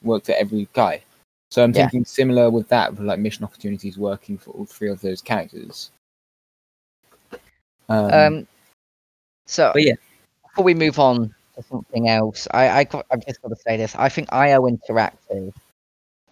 worked 0.03 0.27
for 0.27 0.33
every 0.33 0.69
guy. 0.73 1.03
So 1.51 1.63
I'm 1.65 1.73
Yeah. 1.73 1.83
thinking 1.83 2.05
similar 2.05 2.51
with 2.51 2.69
that, 2.69 2.93
with 2.93 3.01
like 3.01 3.19
mission 3.19 3.45
opportunities 3.45 3.99
working 3.99 4.39
for 4.39 4.51
all 4.53 4.65
three 4.65 4.91
of 4.91 5.01
those 5.01 5.21
characters. 5.21 5.91
Um, 7.89 8.13
Um, 8.13 8.49
so 9.47 9.73
yeah, 9.77 9.95
before 10.43 10.65
we 10.65 10.75
move 10.75 10.99
on 10.99 11.35
to 11.57 11.63
something 11.63 12.09
else. 12.09 12.49
I, 12.51 12.69
I 12.71 12.85
got, 12.85 13.07
I've 13.11 13.25
just 13.25 13.41
got 13.43 13.49
to 13.49 13.57
say 13.57 13.77
this. 13.77 13.95
I 13.95 14.09
think 14.09 14.33
IO 14.33 14.63
Interactive 14.63 15.53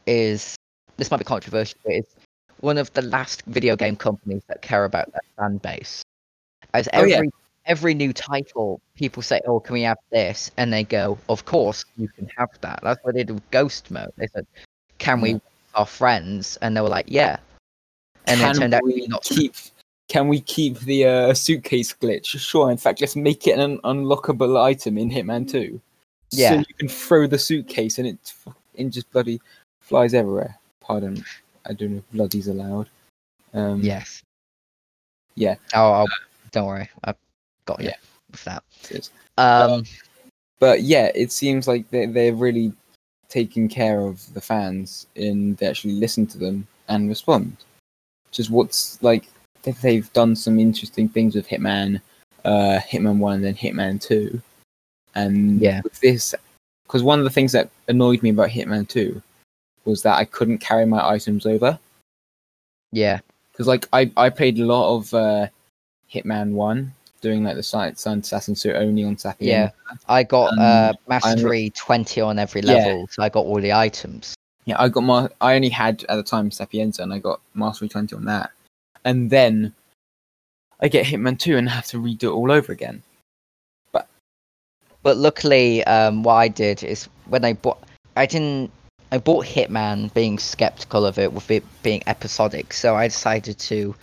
is 0.06 0.56
this 0.96 1.10
might 1.10 1.18
be 1.18 1.24
controversial, 1.24 1.78
but 1.84 1.92
it's 1.92 2.14
one 2.60 2.78
of 2.78 2.92
the 2.92 3.02
last 3.02 3.42
video 3.46 3.76
game 3.76 3.96
companies 3.96 4.42
that 4.48 4.62
care 4.62 4.84
about 4.84 5.10
their 5.12 5.22
fan 5.36 5.58
base. 5.58 6.01
As 6.74 6.88
Oh, 6.88 7.00
every 7.00 7.10
yeah. 7.12 7.20
every 7.66 7.94
new 7.94 8.12
title, 8.12 8.80
people 8.94 9.22
say, 9.22 9.40
"Oh, 9.46 9.60
can 9.60 9.74
we 9.74 9.82
have 9.82 9.98
this?" 10.10 10.50
and 10.56 10.72
they 10.72 10.84
go, 10.84 11.18
"Of 11.28 11.44
course, 11.44 11.84
you 11.96 12.08
can 12.08 12.28
have 12.36 12.48
that." 12.60 12.80
That's 12.82 13.02
what 13.04 13.14
they 13.14 13.24
did 13.24 13.34
with 13.34 13.50
Ghost 13.50 13.90
Mode. 13.90 14.12
They 14.16 14.26
said, 14.28 14.46
"Can 14.98 15.20
we, 15.20 15.32
Yeah. 15.32 15.38
our 15.74 15.86
friends?" 15.86 16.56
And 16.62 16.76
they 16.76 16.80
were 16.80 16.88
like, 16.88 17.06
"Yeah." 17.08 17.38
And 18.26 18.40
then 18.40 18.50
it 18.56 18.58
turned 18.58 18.74
out 18.74 18.84
we 18.84 19.06
not. 19.08 19.22
keep? 19.22 19.54
Can 20.08 20.28
we 20.28 20.40
keep 20.40 20.78
the 20.80 21.06
uh, 21.06 21.34
suitcase 21.34 21.94
glitch? 21.94 22.26
Sure. 22.38 22.70
In 22.70 22.76
fact, 22.76 23.00
let's 23.00 23.16
make 23.16 23.46
it 23.46 23.58
an 23.58 23.78
unlockable 23.78 24.60
item 24.62 24.98
in 24.98 25.10
Hitman 25.10 25.48
Two. 25.50 25.80
Yeah. 26.30 26.50
So 26.50 26.58
you 26.68 26.74
can 26.78 26.88
throw 26.88 27.26
the 27.26 27.38
suitcase 27.38 27.98
and 27.98 28.06
it, 28.08 28.32
it 28.74 28.88
just 28.90 29.10
bloody 29.12 29.40
flies 29.80 30.14
everywhere. 30.14 30.58
Pardon, 30.80 31.22
I 31.66 31.72
don't 31.74 31.92
know 31.92 31.98
if 31.98 32.10
bloody's 32.12 32.48
allowed. 32.48 32.88
Um, 33.54 33.80
Yes. 33.82 34.22
Yeah. 35.34 35.56
Oh, 35.74 35.92
I'll, 35.92 36.06
don't 36.52 36.66
worry. 36.66 36.88
I've 37.04 37.16
got 37.66 37.80
you 37.80 37.88
Yeah. 37.88 37.96
with 38.30 38.44
that. 38.44 38.62
is. 38.90 39.10
Um. 39.38 39.84
But 40.58 40.82
yeah, 40.82 41.10
it 41.14 41.32
seems 41.32 41.66
like 41.66 41.90
they 41.90 42.06
they're 42.06 42.34
really 42.34 42.72
taking 43.28 43.68
care 43.68 44.00
of 44.00 44.32
the 44.34 44.40
fans 44.40 45.06
and 45.16 45.56
they 45.56 45.66
actually 45.66 45.94
listen 45.94 46.26
to 46.28 46.38
them 46.38 46.66
and 46.88 47.08
respond. 47.08 47.56
Just 48.30 48.50
what's 48.50 49.02
like 49.02 49.24
they- 49.62 49.72
they've 49.72 50.12
done 50.12 50.36
some 50.36 50.58
interesting 50.60 51.08
things 51.08 51.34
with 51.34 51.48
Hitman, 51.48 52.00
uh, 52.44 52.78
Hitman 52.88 53.18
One 53.18 53.36
and 53.36 53.44
then 53.44 53.54
Hitman 53.54 54.00
Two, 54.00 54.40
and 55.14 55.60
Yeah. 55.60 55.80
with 55.82 55.98
this, 56.00 56.34
because 56.84 57.02
one 57.02 57.18
of 57.18 57.24
the 57.24 57.30
things 57.30 57.52
that 57.52 57.70
annoyed 57.88 58.22
me 58.22 58.30
about 58.30 58.50
Hitman 58.50 58.86
Two 58.88 59.22
was 59.84 60.02
that 60.02 60.16
I 60.18 60.24
couldn't 60.24 60.58
carry 60.58 60.84
my 60.86 61.04
items 61.06 61.44
over. 61.46 61.78
yeah. 62.92 63.20
Because 63.50 63.66
like 63.66 63.88
I 63.92 64.10
I 64.16 64.30
played 64.30 64.58
a 64.60 64.64
lot 64.66 64.96
of 64.96 65.12
uh, 65.14 65.48
Hitman 66.12 66.52
One, 66.52 66.92
doing 67.20 67.44
like 67.44 67.56
the 67.56 67.62
Silent 67.62 67.98
Sun 67.98 68.18
Assassin 68.20 68.54
suit 68.54 68.74
only 68.76 69.04
on 69.04 69.16
Sapienza. 69.16 69.72
Yeah. 69.90 69.96
I 70.08 70.22
got 70.22 70.52
Um, 70.52 70.58
uh, 70.58 70.62
I'm- 70.62 70.94
mastery 71.08 71.70
20 71.70 72.20
on 72.20 72.38
every 72.38 72.60
Yeah. 72.62 72.72
level, 72.74 73.08
so 73.10 73.22
I 73.22 73.28
got 73.28 73.44
all 73.44 73.60
the 73.60 73.72
items. 73.72 74.34
Yeah, 74.64 74.76
I 74.78 74.88
got 74.88 75.00
my. 75.02 75.28
I 75.40 75.54
only 75.54 75.70
had 75.70 76.04
at 76.08 76.14
the 76.16 76.22
time 76.22 76.50
Sapienza, 76.52 77.02
and 77.02 77.12
I 77.12 77.18
got 77.18 77.40
Mastery 77.54 77.88
Twenty 77.88 78.14
on 78.14 78.24
that, 78.26 78.50
and 79.04 79.28
then 79.28 79.74
I 80.80 80.86
get 80.88 81.06
Hitman 81.06 81.36
Two 81.38 81.56
and 81.56 81.68
have 81.68 81.86
to 81.88 81.96
redo 81.98 82.24
it 82.24 82.32
all 82.32 82.52
over 82.52 82.72
again. 82.72 83.02
But 83.90 84.06
but 85.02 85.16
luckily, 85.16 85.82
um, 85.84 86.22
what 86.22 86.34
I 86.34 86.46
did 86.46 86.84
is 86.84 87.08
when 87.26 87.44
I 87.44 87.54
bought, 87.54 87.82
I 88.14 88.24
didn't, 88.26 88.70
I 89.10 89.18
bought 89.18 89.46
Hitman 89.46 90.14
being 90.14 90.38
skeptical 90.38 91.04
of 91.06 91.18
it 91.18 91.32
with 91.32 91.50
it 91.50 91.64
being 91.82 92.04
episodic, 92.06 92.72
so 92.72 92.94
I 92.94 93.08
decided 93.08 93.58
to 93.58 93.96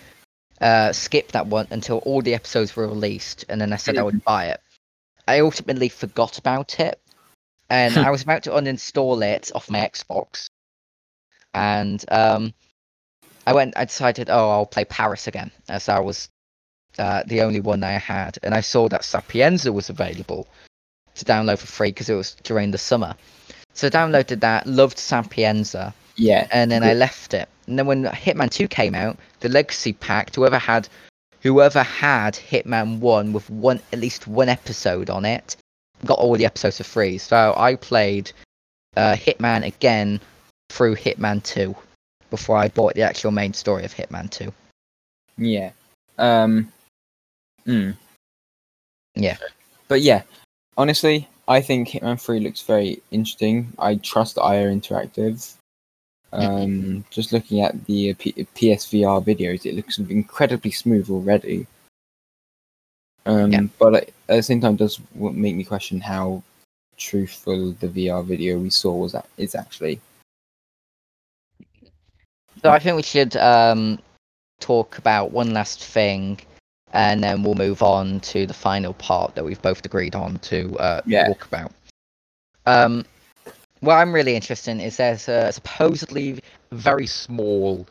uh, 0.62 0.92
skip 0.94 1.32
that 1.32 1.48
one 1.48 1.68
until 1.72 1.98
all 2.00 2.22
the 2.22 2.34
episodes 2.34 2.76
were 2.76 2.88
released, 2.88 3.46
and 3.50 3.60
then 3.60 3.74
I 3.74 3.78
said 3.78 3.98
I 3.98 4.04
would 4.04 4.24
buy 4.24 4.48
it. 4.48 4.62
I 5.28 5.40
ultimately 5.40 5.90
forgot 5.90 6.38
about 6.38 6.80
it, 6.80 7.00
and 7.70 7.98
I 8.08 8.12
was 8.12 8.24
about 8.24 8.44
to 8.44 8.52
uninstall 8.52 9.24
it 9.24 9.52
off 9.56 9.70
my 9.70 9.80
Xbox, 9.80 10.50
and 11.54 12.04
um, 12.10 12.54
I 13.46 13.54
went. 13.54 13.78
I 13.78 13.86
decided, 13.86 14.30
oh, 14.30 14.50
I'll 14.50 14.66
play 14.66 14.86
Paris 14.86 15.28
again, 15.28 15.52
as 15.68 15.90
I 15.90 16.00
was 16.00 16.30
uh, 16.98 17.24
the 17.26 17.42
only 17.42 17.62
one 17.62 17.84
I 17.84 17.92
had, 17.92 18.38
and 18.44 18.54
I 18.54 18.62
saw 18.62 18.90
that 18.90 19.06
Sapienza 19.06 19.72
was 19.72 19.90
available 19.90 20.48
to 21.16 21.26
download 21.26 21.60
for 21.60 21.68
free 21.68 21.90
because 21.90 22.10
it 22.10 22.16
was 22.16 22.36
during 22.44 22.72
the 22.72 22.78
summer. 22.78 23.16
So 23.74 23.88
I 23.88 23.90
downloaded 23.92 24.42
that, 24.42 24.68
loved 24.68 24.98
Sapienza, 24.98 25.94
Yeah, 26.20 26.48
and 26.52 26.70
then 26.70 26.84
I 26.84 26.94
left 26.94 27.34
it. 27.34 27.48
And 27.68 27.80
then 27.80 27.86
when 27.86 28.04
Hitman 28.04 28.52
2 28.52 28.68
came 28.68 28.94
out, 28.94 29.18
the 29.40 29.48
Legacy 29.48 29.94
Pack, 29.94 30.36
whoever 30.36 30.58
had 30.58 30.90
whoever 31.42 31.82
had 31.82 32.34
Hitman 32.34 33.00
1 33.00 33.32
with 33.32 33.50
one 33.50 33.80
at 33.94 34.00
least 34.00 34.28
one 34.28 34.50
episode 34.50 35.10
on 35.10 35.24
it, 35.24 35.56
got 36.06 36.20
all 36.20 36.36
the 36.36 36.46
episodes 36.46 36.78
for 36.78 36.84
free. 36.84 37.18
So 37.18 37.54
I 37.56 37.76
played 37.76 38.32
uh, 38.98 39.16
Hitman 39.16 39.66
again 39.66 40.20
through 40.70 40.96
Hitman 40.96 41.42
2 41.44 41.74
before 42.30 42.58
I 42.58 42.68
bought 42.68 42.96
the 42.96 43.04
actual 43.04 43.32
main 43.32 43.54
story 43.54 43.86
of 43.86 43.94
Hitman 43.94 44.30
2. 44.30 44.52
yeah. 45.38 45.72
Um, 46.18 46.70
mm. 47.66 47.96
Yeah. 49.16 49.38
but 49.88 50.02
yeah, 50.02 50.24
honestly, 50.78 51.30
I 51.48 51.62
think 51.62 51.88
Hitman 51.88 52.22
Three 52.22 52.42
looks 52.42 52.62
very 52.62 53.02
interesting. 53.10 53.72
I 53.80 53.96
trust 53.96 54.38
IO 54.38 54.70
Interactive. 54.70 55.56
Um, 56.32 57.04
just 57.10 57.34
looking 57.34 57.62
at 57.62 57.86
the 57.86 58.12
uh, 58.12 58.16
P- 58.20 58.48
PSVR 58.56 59.24
videos, 59.24 59.66
it 59.66 59.76
looks 59.76 59.98
incredibly 59.98 60.72
smooth 60.72 61.10
already. 61.10 61.66
Um, 63.26 63.52
Yeah. 63.52 63.62
but 63.80 63.94
at 63.96 64.14
the 64.28 64.44
same 64.44 64.62
time, 64.62 64.76
it 64.76 64.78
does 64.78 65.00
make 65.16 65.56
me 65.56 65.64
question 65.64 66.00
how 66.00 66.44
truthful 66.98 67.72
the 67.74 67.88
VR 67.88 68.24
video 68.24 68.60
we 68.60 68.70
saw 68.70 68.94
was 68.94 69.14
that 69.14 69.28
is 69.38 69.56
actually. 69.56 70.00
So 72.62 72.70
I 72.70 72.80
think 72.80 72.96
we 72.98 73.04
should 73.04 73.36
um, 73.38 74.00
talk 74.60 74.98
about 74.98 75.32
one 75.32 75.54
last 75.54 75.84
thing, 75.84 76.40
and 76.94 77.24
then 77.24 77.42
we'll 77.42 77.56
move 77.56 77.82
on 77.82 78.20
to 78.22 78.46
the 78.46 78.54
final 78.54 78.94
part 78.94 79.34
that 79.36 79.46
we've 79.46 79.62
both 79.62 79.84
agreed 79.86 80.16
on 80.16 80.40
to 80.40 80.78
uh, 80.78 81.02
Yeah. 81.06 81.28
talk 81.28 81.46
about. 81.46 81.72
Um, 82.66 83.06
what 83.82 83.96
I'm 83.96 84.14
really 84.14 84.36
interested 84.36 84.72
in 84.72 84.80
is 84.82 84.98
there's 84.98 85.28
a 85.28 85.52
supposedly 85.52 86.40
very 86.72 87.08
small 87.08 87.88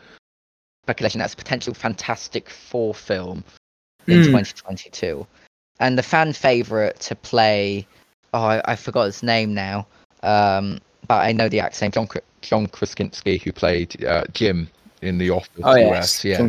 speculation 0.85 1.19
that's 1.21 1.35
a 1.35 1.37
potential 1.37 1.75
Fantastic 1.75 2.49
Four 2.51 2.95
film 2.95 3.45
in 4.07 4.19
Hmm. 4.19 4.25
2022, 4.25 5.27
and 5.81 5.99
the 5.99 6.03
fan 6.03 6.33
favorite 6.33 6.99
to 7.01 7.15
play. 7.15 7.87
Oh, 8.35 8.43
I, 8.43 8.63
I 8.65 8.77
forgot 8.77 9.05
his 9.05 9.23
name 9.23 9.55
now. 9.55 9.87
Um, 10.23 10.81
but 11.07 11.21
I 11.27 11.33
know 11.33 11.49
the 11.49 11.61
actor's 11.61 11.81
name, 11.83 11.91
John 11.93 12.09
John 12.43 12.67
Krasinski, 12.67 13.39
who 13.39 13.53
played 13.53 14.05
uh, 14.05 14.25
Jim 14.33 14.69
in 15.03 15.17
The 15.19 15.31
Office 15.31 15.51
Oh 15.63 15.75
US. 15.77 16.25
yes, 16.25 16.41
Yeah. 16.41 16.49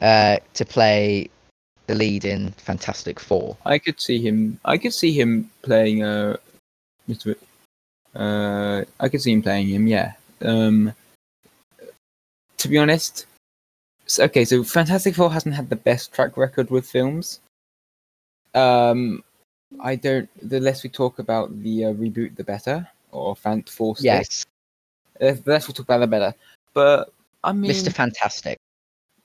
uh, 0.00 0.38
to 0.54 0.64
play 0.64 1.28
the 1.86 1.94
lead 1.94 2.24
in 2.24 2.50
Fantastic 2.52 3.18
Four. 3.20 3.56
I 3.64 3.78
could 3.78 4.00
see 4.00 4.18
him. 4.20 4.58
I 4.64 4.76
could 4.78 4.92
see 4.92 5.12
him 5.12 5.50
playing 5.62 6.02
uh, 6.02 6.36
Mr. 7.08 7.36
Uh, 8.14 8.84
I 9.00 9.08
could 9.08 9.22
see 9.22 9.32
him 9.32 9.42
playing 9.42 9.68
him. 9.68 9.86
Yeah. 9.86 10.12
Um, 10.42 10.92
to 12.58 12.68
be 12.68 12.78
honest, 12.78 13.26
s- 14.06 14.18
okay. 14.20 14.44
So 14.44 14.62
Fantastic 14.64 15.14
Four 15.14 15.32
hasn't 15.32 15.54
had 15.54 15.70
the 15.70 15.76
best 15.76 16.12
track 16.12 16.36
record 16.36 16.70
with 16.70 16.86
films. 16.86 17.40
Um, 18.54 19.22
I 19.80 19.96
don't. 19.96 20.28
The 20.48 20.60
less 20.60 20.82
we 20.82 20.90
talk 20.90 21.18
about 21.18 21.50
the 21.62 21.86
uh, 21.86 21.92
reboot, 21.94 22.36
the 22.36 22.44
better. 22.44 22.86
Or 23.12 23.34
Fant 23.34 23.68
Four. 23.68 23.94
Yes, 24.00 24.44
Uh, 25.20 25.32
the 25.32 25.42
less 25.46 25.68
we 25.68 25.74
talk 25.74 25.84
about, 25.86 25.98
the 25.98 26.06
better. 26.06 26.34
But 26.74 27.12
I 27.44 27.52
mean, 27.52 27.70
Mr. 27.70 27.92
Fantastic. 27.92 28.58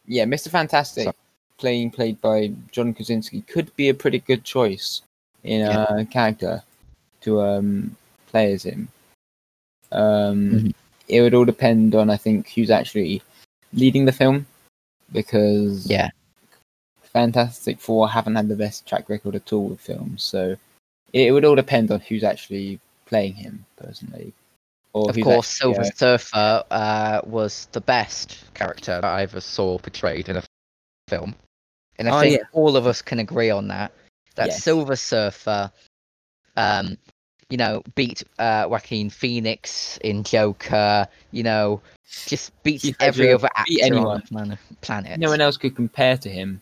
yeah, 0.06 0.26
Mr. 0.26 0.50
Fantastic, 0.50 1.06
So- 1.06 1.16
playing 1.58 1.92
played 1.92 2.20
by 2.22 2.52
John 2.72 2.94
Krasinski, 2.94 3.42
could 3.42 3.74
be 3.76 3.90
a 3.90 3.94
pretty 3.94 4.20
good 4.20 4.44
choice 4.44 5.02
in 5.44 5.62
Yeah. 5.62 5.86
a 5.90 6.06
character 6.06 6.62
to 7.22 7.42
um 7.42 7.96
play 8.38 8.54
as 8.54 8.64
him. 8.64 8.88
Um, 9.92 10.52
Mhm. 10.52 10.74
it 11.08 11.22
would 11.22 11.34
all 11.34 11.46
depend 11.46 11.96
on 11.96 12.10
I 12.10 12.18
think 12.18 12.50
who's 12.50 12.70
actually 12.70 13.22
leading 13.74 14.06
the 14.06 14.12
film, 14.12 14.46
because 15.12 15.90
Yeah, 15.90 16.10
Fantastic 17.02 17.80
Four 17.80 18.10
haven't 18.10 18.36
had 18.36 18.48
the 18.48 18.56
best 18.56 18.86
track 18.86 19.10
record 19.10 19.36
at 19.36 19.52
all 19.54 19.70
with 19.70 19.80
films, 19.82 20.24
so 20.24 20.56
it 21.14 21.32
would 21.32 21.46
all 21.46 21.56
depend 21.56 21.90
on 21.92 22.00
who's 22.02 22.24
actually 22.24 22.80
playing 23.06 23.34
him 23.34 23.66
personally. 23.78 24.34
Or 24.94 25.10
of 25.10 25.16
course, 25.16 25.48
actually, 25.50 25.74
Silver 25.74 25.82
uh, 25.82 25.92
Surfer 25.96 26.64
uh, 26.70 27.22
was 27.26 27.68
the 27.72 27.82
best 27.82 28.54
character 28.54 29.02
That 29.02 29.06
I 29.06 29.22
ever 29.24 29.42
saw 29.42 29.80
portrayed 29.80 30.30
in 30.30 30.38
a 30.38 30.44
film, 31.08 31.34
and 31.98 32.08
I 32.10 32.12
Oh, 32.12 32.22
think 32.22 32.40
yeah. 32.40 32.46
all 32.52 32.76
of 32.76 32.86
us 32.86 33.02
can 33.02 33.20
agree 33.20 33.50
on 33.50 33.68
that. 33.70 33.92
That 34.36 34.48
Yes. 34.50 34.64
Silver 34.64 34.96
Surfer, 34.96 35.72
um, 36.58 36.98
you 37.50 37.58
know, 37.58 37.82
beat 37.96 38.24
uh, 38.40 38.68
Joaquin 38.70 39.10
Phoenix 39.10 39.98
in 39.98 40.24
Joker. 40.24 41.08
You 41.32 41.44
know, 41.44 41.82
just 42.26 42.52
beats 42.64 42.92
every 43.00 43.32
other 43.34 43.50
actor 43.56 43.66
beat 43.70 43.92
on 43.94 44.24
the 44.50 44.58
planet. 44.82 45.20
no 45.20 45.30
one 45.30 45.42
else 45.42 45.58
could 45.58 45.76
compare 45.76 46.18
to 46.18 46.30
him. 46.30 46.62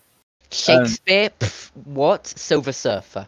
Shakespeare, 0.51 1.31
pff, 1.39 1.71
what? 1.85 2.27
Silver 2.27 2.71
Surfer. 2.71 3.27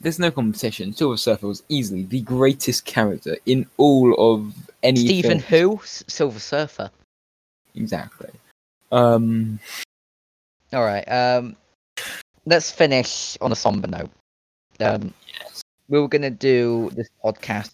There's 0.00 0.18
no 0.18 0.30
competition. 0.30 0.92
Silver 0.92 1.16
Surfer 1.16 1.46
was 1.46 1.62
easily 1.68 2.02
the 2.02 2.20
greatest 2.20 2.84
character 2.84 3.36
in 3.46 3.66
all 3.76 4.14
of 4.18 4.54
any 4.82 5.00
Stephen 5.06 5.40
film. 5.40 5.78
who? 5.78 5.80
Silver 5.84 6.38
Surfer. 6.38 6.90
Exactly. 7.74 8.30
Um, 8.92 9.58
All 10.72 10.84
right. 10.84 11.04
Um, 11.04 11.56
let's 12.44 12.70
finish 12.70 13.36
on 13.40 13.52
a 13.52 13.56
somber 13.56 13.88
note. 13.88 14.10
Um, 14.80 15.14
Yes. 15.40 15.62
We 15.88 16.00
were 16.00 16.08
gonna 16.08 16.30
do 16.30 16.90
this 16.94 17.08
podcast. 17.24 17.72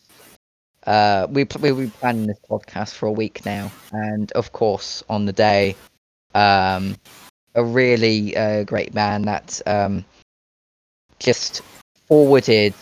Uh, 0.86 1.26
we 1.30 1.46
we 1.60 1.72
were 1.72 1.86
planning 1.86 2.26
this 2.26 2.40
podcast 2.48 2.94
for 2.94 3.06
a 3.06 3.12
week 3.12 3.44
now, 3.44 3.70
and 3.92 4.32
of 4.32 4.52
course, 4.52 5.02
on 5.08 5.26
the 5.26 5.32
day, 5.32 5.76
um, 6.34 6.96
a 7.54 7.64
really 7.64 8.36
uh, 8.36 8.64
great 8.64 8.94
man 8.94 9.22
that 9.22 9.60
um, 9.66 10.04
just 11.18 11.62
forwarded 12.08 12.74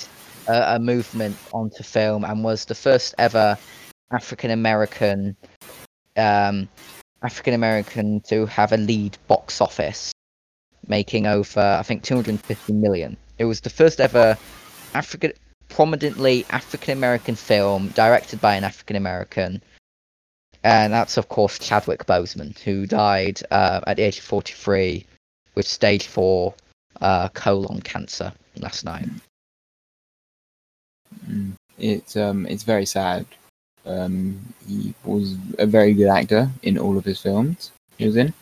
a, 0.48 0.76
a 0.76 0.78
movement 0.78 1.36
onto 1.52 1.82
film 1.82 2.24
and 2.24 2.42
was 2.42 2.64
the 2.64 2.74
first 2.74 3.14
ever 3.18 3.58
African 4.10 4.50
American 4.50 5.36
um, 6.16 6.68
African 7.22 7.54
American 7.54 8.20
to 8.22 8.46
have 8.46 8.72
a 8.72 8.76
lead 8.76 9.18
box 9.28 9.60
office, 9.60 10.12
making 10.86 11.26
over 11.26 11.60
I 11.60 11.82
think 11.82 12.02
250 12.02 12.72
million. 12.72 13.16
It 13.38 13.44
was 13.44 13.60
the 13.60 13.70
first 13.70 14.00
ever 14.00 14.36
African 14.94 15.32
prominently 15.68 16.44
African 16.50 16.96
American 16.96 17.34
film 17.34 17.88
directed 17.88 18.40
by 18.40 18.56
an 18.56 18.64
African 18.64 18.96
American. 18.96 19.62
And 20.62 20.92
that's 20.92 21.16
of 21.16 21.28
course 21.28 21.58
Chadwick 21.58 22.04
Boseman, 22.06 22.58
who 22.58 22.86
died 22.86 23.40
uh, 23.50 23.80
at 23.86 23.96
the 23.96 24.02
age 24.02 24.18
of 24.18 24.24
43 24.24 25.06
with 25.54 25.66
stage 25.66 26.06
four 26.06 26.54
uh, 27.00 27.28
colon 27.30 27.80
cancer 27.80 28.32
last 28.56 28.84
night. 28.84 29.08
Mm. 31.26 31.52
It's 31.78 32.16
um 32.16 32.46
it's 32.46 32.62
very 32.62 32.86
sad. 32.86 33.26
Um, 33.86 34.38
he 34.68 34.94
was 35.04 35.36
a 35.58 35.64
very 35.66 35.94
good 35.94 36.08
actor 36.08 36.50
in 36.62 36.76
all 36.76 36.98
of 36.98 37.04
his 37.04 37.20
films 37.20 37.72
he 37.96 38.06
was 38.06 38.16
in. 38.16 38.32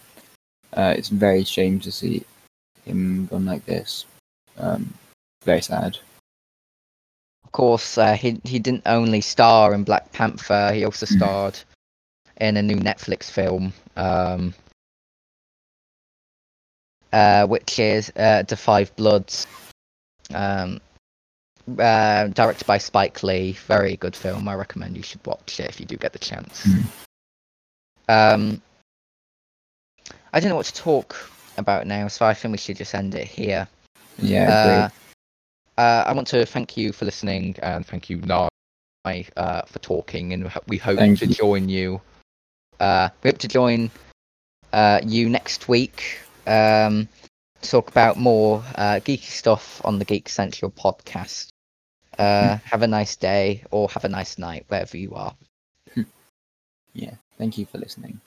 Uh, 0.73 0.95
it's 0.97 1.09
very 1.09 1.45
shame 1.45 1.79
to 1.81 1.93
see 1.93 2.25
him 2.85 3.27
gone 3.27 3.47
like 3.47 3.65
this. 3.65 4.05
Um, 4.59 4.93
very 5.45 5.63
sad. 5.63 5.99
Of 7.49 7.53
course, 7.53 7.97
uh, 7.97 8.13
he 8.13 8.39
he 8.45 8.59
didn't 8.59 8.83
only 8.85 9.23
star 9.23 9.73
in 9.73 9.83
Black 9.83 10.13
Panther; 10.13 10.71
he 10.75 10.85
also 10.85 11.07
Mhm. 11.07 11.17
starred 11.17 11.59
in 12.37 12.59
a 12.59 12.63
new 12.63 12.77
Netflix 12.77 13.31
film, 13.31 13.73
um, 13.97 14.53
uh, 17.11 17.47
which 17.47 17.79
is 17.79 18.13
uh, 18.17 18.43
*The 18.43 18.55
Five 18.55 18.95
Bloods*, 18.97 19.47
um, 20.35 20.79
uh, 21.79 22.27
directed 22.27 22.67
by 22.67 22.77
Spike 22.77 23.23
Lee. 23.23 23.53
Very 23.53 23.97
good 23.97 24.15
film. 24.15 24.47
I 24.47 24.55
recommend 24.55 24.99
you 24.99 25.03
should 25.03 25.27
watch 25.27 25.59
it 25.59 25.71
if 25.71 25.81
you 25.81 25.87
do 25.87 25.97
get 25.97 26.13
the 26.13 26.19
chance. 26.19 26.67
Mhm. 26.67 26.85
Um, 28.11 28.63
I 30.35 30.41
don't 30.41 30.51
know 30.51 30.57
what 30.57 30.67
to 30.67 30.75
talk 30.75 31.17
about 31.57 31.87
now, 31.87 32.09
so 32.09 32.27
I 32.27 32.35
think 32.35 32.53
we 32.53 32.59
should 32.59 32.77
just 32.77 32.95
end 32.95 33.15
it 33.15 33.27
here. 33.27 33.67
Yeah, 34.19 34.91
Uh, 35.79 36.03
I 36.07 36.13
want 36.13 36.27
to 36.29 36.45
thank 36.45 36.77
you 36.77 36.93
for 36.93 37.05
listening 37.05 37.55
And 37.63 37.87
thank 37.87 38.11
you, 38.11 38.17
Nye. 38.19 38.49
uh, 39.37 39.63
for 39.63 39.79
talking, 39.79 40.33
and 40.33 40.51
we 40.67 40.77
hope 40.77 40.99
Thank 40.99 41.21
to 41.21 41.27
you. 41.27 41.35
join 41.35 41.69
you. 41.69 42.01
Uh, 42.81 43.11
we 43.23 43.31
hope 43.31 43.39
to 43.39 43.49
join 43.49 43.91
uh, 44.73 45.01
you 45.05 45.29
next 45.29 45.69
week. 45.69 46.19
Um, 46.47 47.09
to 47.63 47.71
talk 47.71 47.89
about 47.91 48.17
more 48.17 48.63
uh, 48.75 49.01
geeky 49.05 49.31
stuff 49.31 49.81
on 49.85 49.99
the 49.99 50.05
Geek 50.05 50.29
Central 50.29 50.71
podcast. 50.71 51.49
Uh, 52.19 52.57
have 52.65 52.83
a 52.83 52.89
nice 52.89 53.17
day 53.17 53.65
or 53.71 53.89
have 53.91 54.05
a 54.05 54.09
nice 54.09 54.39
night 54.39 54.65
wherever 54.69 54.97
you 54.97 55.15
are. 55.15 55.35
Yeah. 56.95 57.15
Thank 57.39 57.57
you 57.59 57.67
for 57.67 57.79
listening. 57.79 58.21